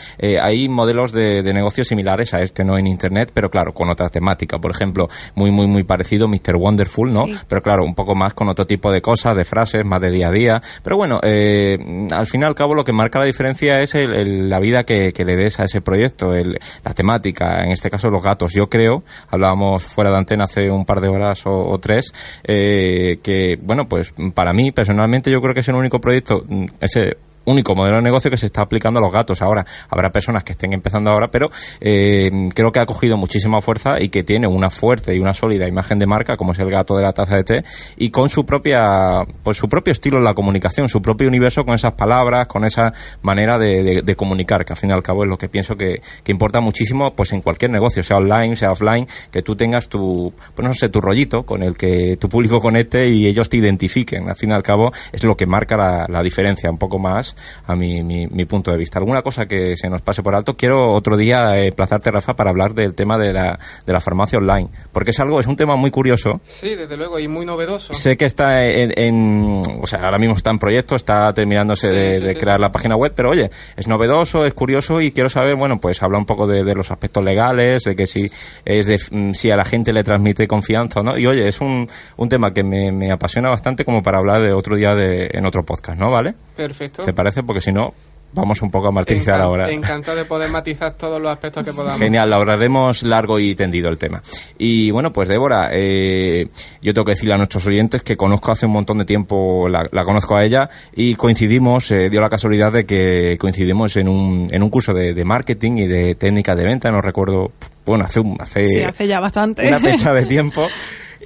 hay 0.41 0.69
modelos 0.69 1.13
de, 1.13 1.43
de 1.43 1.53
negocios 1.53 1.87
similares 1.89 2.35
a 2.35 2.43
este, 2.43 2.65
no 2.65 2.77
en 2.77 2.87
internet, 2.87 3.31
pero 3.33 3.51
claro, 3.51 3.73
con 3.73 3.89
otra 3.89 4.09
temática. 4.09 4.59
Por 4.59 4.71
ejemplo, 4.71 5.09
muy, 5.35 5.51
muy, 5.51 5.67
muy 5.67 5.85
parecido, 5.85 6.27
Mr. 6.29 6.57
Wonderful, 6.57 7.13
¿no? 7.13 7.27
Pero 7.49 7.63
claro, 7.63 7.85
un 7.85 7.95
poco 7.95 8.15
más 8.15 8.35
con 8.35 8.49
otro 8.49 8.67
tipo 8.67 8.91
de 8.91 9.01
cosas, 9.01 9.37
de 9.37 9.45
frases, 9.45 9.85
más 9.85 10.01
de 10.01 10.11
día 10.11 10.29
a 10.29 10.33
día. 10.33 10.63
Pero 10.83 10.97
bueno, 10.97 11.21
eh, 11.23 11.79
al 12.19 12.27
fin 12.27 12.43
y 12.43 12.45
al 12.45 12.55
cabo 12.55 12.75
lo 12.75 12.85
que 12.85 12.93
marca 12.93 13.19
la 13.19 13.25
diferencia 13.25 13.81
es 13.83 13.95
la 13.95 14.59
vida 14.59 14.85
que, 14.85 15.13
le 15.17 15.37
des 15.37 15.61
a 15.61 15.65
ese 15.65 15.81
proyecto, 15.81 16.35
la 16.35 16.95
temática, 16.95 17.63
en 17.65 17.73
este 17.73 17.91
caso 17.91 18.11
los 18.11 18.23
gatos. 18.23 18.53
Yo 18.55 18.69
creo, 18.69 19.03
hablábamos 19.29 19.83
fuera 19.83 20.11
de 20.11 20.19
antena 20.19 20.45
hace 20.45 20.71
un 20.71 20.85
par 20.85 21.01
de 21.01 21.09
horas 21.09 21.43
o, 21.45 21.79
tres, 21.79 22.13
eh, 22.45 23.19
que, 23.23 23.59
bueno, 23.61 23.89
pues 23.89 24.15
para 24.35 24.53
mí 24.53 24.73
personalmente 24.73 25.31
yo 25.31 25.41
creo 25.41 25.55
que 25.55 25.61
es 25.61 25.69
el 25.69 25.75
único 25.75 26.01
proyecto, 26.01 26.45
mm, 26.49 26.67
ese 26.81 27.17
único 27.47 27.75
modelo 27.75 27.97
de 27.97 28.03
negocio 28.03 28.31
que 28.31 28.37
se 28.37 28.47
está 28.47 28.61
aplicando 28.61 28.99
a 28.99 29.03
los 29.03 29.13
gatos 29.13 29.41
ahora. 29.41 29.65
Habrá 29.89 30.13
personas 30.13 30.45
que 30.45 30.53
estén 30.53 30.73
empezando 30.73 31.11
ahora, 31.11 31.31
pero 31.31 31.51
eh, 31.81 32.51
creo 32.55 32.73
que 32.73 32.81
ha 32.81 32.87
cogido 32.87 33.17
muchísima 33.17 33.61
fuerza 33.61 34.01
y 34.01 34.11
que 34.11 34.23
tiene 34.23 34.47
una 34.47 34.69
fuerte 34.69 35.15
y 35.15 35.19
una 35.19 35.33
sólida 35.33 35.67
imagen 35.67 35.99
de 35.99 36.07
marca, 36.07 36.37
como 36.37 36.53
es 36.53 36.59
el 36.59 36.71
gato 36.71 36.97
de 36.97 37.03
la 37.03 37.13
taza 37.13 37.37
de 37.37 37.45
té, 37.45 37.65
y 37.97 38.11
con 38.11 38.29
su 38.29 38.45
propia, 38.45 39.25
pues 39.43 39.57
su 39.57 39.69
propio 39.69 39.93
estilo 39.93 40.19
en 40.19 40.25
la 40.25 40.35
comunicación, 40.35 40.89
su 40.89 41.01
propio 41.01 41.29
universo 41.29 41.65
con 41.65 41.75
esas 41.75 41.93
palabras, 41.93 42.47
con 42.47 42.65
esa 42.65 42.93
manera 43.23 43.59
de, 43.59 44.17
comunicar, 44.17 44.65
que 44.65 44.73
al 44.73 44.79
fin 44.79 44.91
y 44.91 44.93
al 44.93 45.03
cabo 45.03 45.25
es 45.25 45.29
lo 45.29 45.37
que 45.37 45.49
pienso 45.49 45.77
que, 45.77 46.01
que, 46.25 46.33
importa 46.33 46.61
muchísimo, 46.61 47.15
pues 47.15 47.33
en 47.33 47.43
cualquier 47.43 47.71
negocio, 47.71 48.03
sea 48.03 48.17
online, 48.17 48.57
sea 48.57 48.73
offline, 48.73 49.07
que 49.31 49.43
tú 49.43 49.55
tengas 49.55 49.89
tu, 49.89 50.33
pues 50.55 50.67
no 50.67 50.75
sé, 50.75 50.89
tu 50.89 51.01
rollito 51.01 51.45
con 51.45 51.63
el 51.63 51.77
que 51.77 52.17
tu 52.17 52.29
público 52.29 52.61
conecte 52.61 53.09
y 53.09 53.27
ellos 53.27 53.49
te 53.49 53.59
identifiquen. 53.59 54.29
Al 54.29 54.37
fin 54.37 54.51
y 54.51 54.53
al 54.55 54.63
cabo 54.63 54.93
es 55.13 55.23
lo 55.23 55.37
que 55.37 55.47
marca 55.47 55.77
la, 55.77 56.07
la 56.09 56.23
diferencia 56.23 56.71
un 56.71 56.79
poco 56.79 56.99
más 56.99 57.36
a 57.67 57.77
mi, 57.77 58.03
mi, 58.03 58.45
punto 58.45 58.71
de 58.71 58.77
vista. 58.77 58.99
¿Alguna 58.99 59.23
cosa 59.23 59.47
que 59.47 59.77
se 59.77 59.89
nos 59.89 60.03
pase 60.03 60.23
por 60.23 60.35
alto? 60.35 60.57
Quiero 60.57 60.93
otro 60.93 61.17
día 61.17 61.57
eh, 61.59 61.73
plazarte, 61.73 62.11
Rafa, 62.11 62.37
para 62.37 62.51
hablar 62.51 62.75
del 62.75 62.95
tema 62.95 63.19
de 63.19 63.33
la, 63.33 63.59
de 63.85 63.93
la 63.93 64.01
farmacia 64.01 64.39
online, 64.39 64.69
porque 64.93 65.11
es 65.11 65.21
algo, 65.21 65.41
es 65.41 65.47
un 65.47 65.57
tema 65.57 65.77
muy 65.77 65.91
curioso. 65.91 66.41
Sí, 66.45 66.75
desde 66.75 66.97
luego, 66.97 67.19
y 67.19 67.29
muy 67.29 67.47
novedoso. 67.47 67.95
Sé 67.95 68.17
que 68.17 68.25
está 68.25 68.65
en, 68.65 69.63
o 69.81 69.87
sea, 69.87 70.05
ahora 70.05 70.19
mismo 70.19 70.37
está 70.37 70.51
en 70.51 70.59
proyecto, 70.59 70.97
está 70.97 71.33
terminándose 71.35 71.91
de, 71.91 72.37
crear 72.37 72.61
la 72.61 72.71
página 72.71 72.97
web, 72.97 73.13
pero 73.15 73.31
oye, 73.31 73.51
es 73.77 73.87
novedoso, 73.87 74.45
es 74.45 74.55
curioso 74.55 75.01
y 75.01 75.13
quiero 75.13 75.31
saber, 75.31 75.57
bueno, 75.57 75.81
pues 75.81 76.03
habla 76.03 76.19
un 76.19 76.27
poco 76.27 76.47
de, 76.47 76.65
de 76.65 76.75
los 76.75 76.91
aspectos 76.91 77.25
legales, 77.25 77.85
de 77.85 77.97
que 77.97 78.07
si 78.07 78.31
es 78.65 78.87
de, 78.87 78.99
si 79.35 79.51
a 79.51 79.57
la 79.57 79.65
gente 79.65 79.93
le 79.93 80.05
transmite 80.05 80.47
confianza, 80.47 81.03
¿no? 81.03 81.17
Y 81.19 81.27
oye, 81.27 81.49
es 81.49 81.61
un, 81.61 81.89
un 82.17 82.29
tema 82.29 82.53
que 82.53 82.63
me, 82.63 82.93
me 82.93 83.11
apasiona 83.11 83.49
bastante 83.49 83.85
como 83.85 84.03
para 84.03 84.19
hablar 84.19 84.43
de 84.43 84.53
otro 84.53 84.77
día 84.77 84.95
de, 84.95 85.29
en 85.33 85.47
otro 85.47 85.65
podcast, 85.65 85.99
¿no? 85.99 86.11
¿Vale? 86.11 86.35
Perfecto. 86.57 87.05
¿Te 87.05 87.13
parece? 87.13 87.26
Porque 87.45 87.61
si 87.61 87.73
no, 87.73 87.95
vamos 88.37 88.61
un 88.63 88.71
poco 88.71 88.89
a 88.89 88.91
martirizar 88.91 89.41
ahora. 89.41 89.71
Encantado 89.71 90.17
de 90.17 90.25
poder 90.25 90.51
matizar 90.51 90.97
todos 90.97 91.21
los 91.21 91.31
aspectos 91.31 91.65
que 91.65 91.73
podamos. 91.73 91.99
Genial, 91.99 92.31
lo 92.31 92.37
hablaremos 92.37 93.03
largo 93.03 93.39
y 93.39 93.55
tendido 93.55 93.89
el 93.89 93.99
tema. 93.99 94.23
Y 94.59 94.91
bueno, 94.91 95.13
pues 95.13 95.29
Débora, 95.29 95.71
eh, 95.73 96.49
yo 96.83 96.95
tengo 96.95 97.05
que 97.07 97.13
decirle 97.13 97.35
a 97.35 97.39
nuestros 97.39 97.67
oyentes 97.67 98.03
que 98.03 98.17
conozco 98.17 98.53
hace 98.53 98.67
un 98.67 98.73
montón 98.73 98.99
de 98.99 99.05
tiempo, 99.05 99.69
la, 99.69 99.89
conozco 100.05 100.37
a 100.37 100.45
ella 100.45 100.69
y 100.95 101.15
coincidimos, 101.15 101.91
eh, 101.91 102.11
dio 102.11 102.21
la 102.21 102.29
casualidad 102.29 102.73
de 102.73 102.85
que 102.85 103.37
coincidimos 103.41 103.97
en 103.97 104.09
un, 104.09 104.49
en 104.51 104.63
un 104.63 104.71
curso 104.71 104.93
de, 104.95 105.15
de 105.15 105.25
marketing 105.25 105.79
y 105.79 105.87
de 105.87 106.15
técnica 106.15 106.55
de 106.55 106.65
venta, 106.65 106.91
no 106.93 107.01
recuerdo, 107.01 107.53
bueno, 107.85 108.05
hace, 108.05 108.21
hace, 108.39 108.69
sí, 108.69 108.83
hace 108.83 109.07
ya 109.07 109.21
bastante. 109.21 109.67
una 109.67 109.81
fecha 109.81 110.13
de 110.13 110.27
tiempo. 110.27 110.69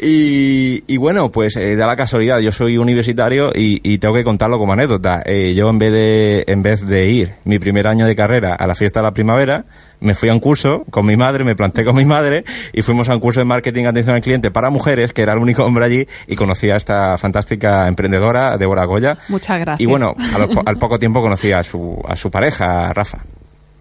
Y, 0.02 0.96
bueno, 0.96 1.30
pues 1.30 1.56
eh, 1.56 1.76
da 1.76 1.86
la 1.86 1.96
casualidad, 1.96 2.38
yo 2.38 2.52
soy 2.52 2.78
universitario 2.78 3.52
y, 3.54 3.98
tengo 3.98 4.14
que 4.14 4.24
contarlo 4.24 4.58
como 4.58 4.72
anécdota. 4.72 5.22
Eh, 5.26 5.52
yo 5.54 5.68
en 5.68 5.78
vez 5.78 5.92
de 5.92 6.44
en 6.46 6.62
vez 6.62 6.86
de 6.86 7.06
ir 7.06 7.34
mi 7.44 7.58
primer 7.58 7.86
año 7.86 8.06
de 8.06 8.16
carrera 8.16 8.54
a 8.54 8.66
la 8.66 8.74
fiesta 8.74 9.00
de 9.00 9.04
la 9.04 9.12
primavera, 9.12 9.66
me 10.00 10.14
fui 10.14 10.30
a 10.30 10.32
un 10.32 10.40
curso 10.40 10.84
con 10.90 11.04
mi 11.04 11.16
madre, 11.16 11.44
me 11.44 11.54
planté 11.54 11.84
con 11.84 11.96
mi 11.96 12.06
madre 12.06 12.44
y 12.72 12.80
fuimos 12.80 13.10
a 13.10 13.14
un 13.14 13.20
curso 13.20 13.40
de 13.40 13.44
marketing 13.44 13.84
atención 13.84 14.16
al 14.16 14.22
cliente 14.22 14.50
para 14.50 14.70
mujeres, 14.70 15.12
que 15.12 15.20
era 15.20 15.34
el 15.34 15.38
único 15.38 15.64
hombre 15.64 15.84
allí, 15.84 16.06
y 16.26 16.36
conocí 16.36 16.70
a 16.70 16.76
esta 16.76 17.18
fantástica 17.18 17.86
emprendedora, 17.86 18.56
Débora 18.56 18.84
Goya. 18.84 19.18
Muchas 19.28 19.60
gracias. 19.60 19.80
Y 19.80 19.86
bueno, 19.86 20.14
al 20.64 20.78
poco 20.78 20.98
tiempo 20.98 21.20
conocí 21.20 21.52
a 21.52 21.62
su, 21.62 22.02
a 22.08 22.16
su 22.16 22.30
pareja, 22.30 22.92
Rafa. 22.94 23.18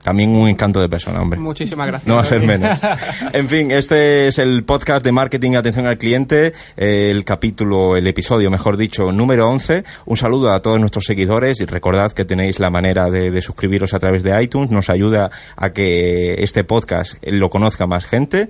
También 0.04 0.30
un 0.30 0.48
encanto 0.48 0.80
de 0.80 0.88
persona, 0.88 1.22
hombre. 1.22 1.40
Muchísimas 1.40 1.88
gracias. 1.88 2.08
No 2.08 2.16
va 2.16 2.22
a 2.22 2.26
ser 2.26 2.42
menos. 2.42 2.80
En 3.34 3.48
fin, 3.48 3.72
este 3.72 4.28
es 4.28 4.40
el 4.40 4.64
podcast 4.64 5.04
de 5.04 5.12
marketing 5.12 5.56
atención 5.56 5.88
al 5.88 5.98
cliente, 5.98 6.54
el 6.78 7.24
capítulo, 7.24 7.96
el 7.96 8.08
episodio, 8.08 8.50
mejor 8.50 8.78
dicho, 8.78 9.12
número 9.12 9.50
11. 9.50 9.84
Un 10.06 10.18
saludo 10.18 10.52
a 10.52 10.62
todos 10.62 10.80
nuestros 10.80 11.06
seguidores 11.06 11.60
y 11.62 11.66
recordad 11.66 12.12
que 12.12 12.26
tenéis 12.26 12.60
la 12.60 12.70
manera 12.70 13.10
de, 13.10 13.42
suscribiros 13.42 13.94
a 13.94 14.00
través 14.00 14.24
de 14.24 14.42
iTunes. 14.42 14.72
Nos 14.72 14.90
ayuda 14.90 15.30
a 15.56 15.72
que 15.72 16.44
este 16.44 16.64
podcast 16.64 17.16
lo 17.26 17.50
conozca 17.50 17.88
más 17.88 18.06
gente 18.06 18.50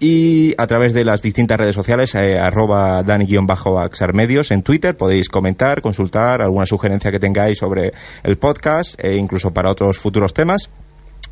y 0.00 0.54
a 0.58 0.66
través 0.66 0.94
de 0.94 1.04
las 1.04 1.22
distintas 1.22 1.58
redes 1.58 1.74
sociales, 1.74 2.14
eh, 2.14 2.38
arroba 2.38 3.02
dani-axarmedios 3.02 4.50
en 4.50 4.62
Twitter, 4.62 4.96
podéis 4.96 5.28
comentar, 5.28 5.82
consultar 5.82 6.40
alguna 6.42 6.66
sugerencia 6.66 7.10
que 7.10 7.18
tengáis 7.18 7.58
sobre 7.58 7.92
el 8.22 8.38
podcast 8.38 9.02
e 9.02 9.16
incluso 9.16 9.52
para 9.52 9.70
otros 9.70 9.98
futuros 9.98 10.32
temas 10.32 10.70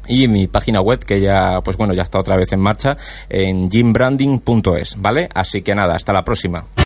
y 0.08 0.28
mi 0.28 0.46
página 0.46 0.80
web 0.80 1.04
que 1.04 1.20
ya 1.20 1.60
pues 1.62 1.76
bueno 1.76 1.94
ya 1.94 2.02
está 2.02 2.18
otra 2.18 2.36
vez 2.36 2.52
en 2.52 2.60
marcha 2.60 2.96
en 3.28 3.70
gymbranding.es 3.70 4.96
vale 4.98 5.28
así 5.34 5.62
que 5.62 5.74
nada 5.74 5.94
hasta 5.94 6.12
la 6.12 6.24
próxima 6.24 6.66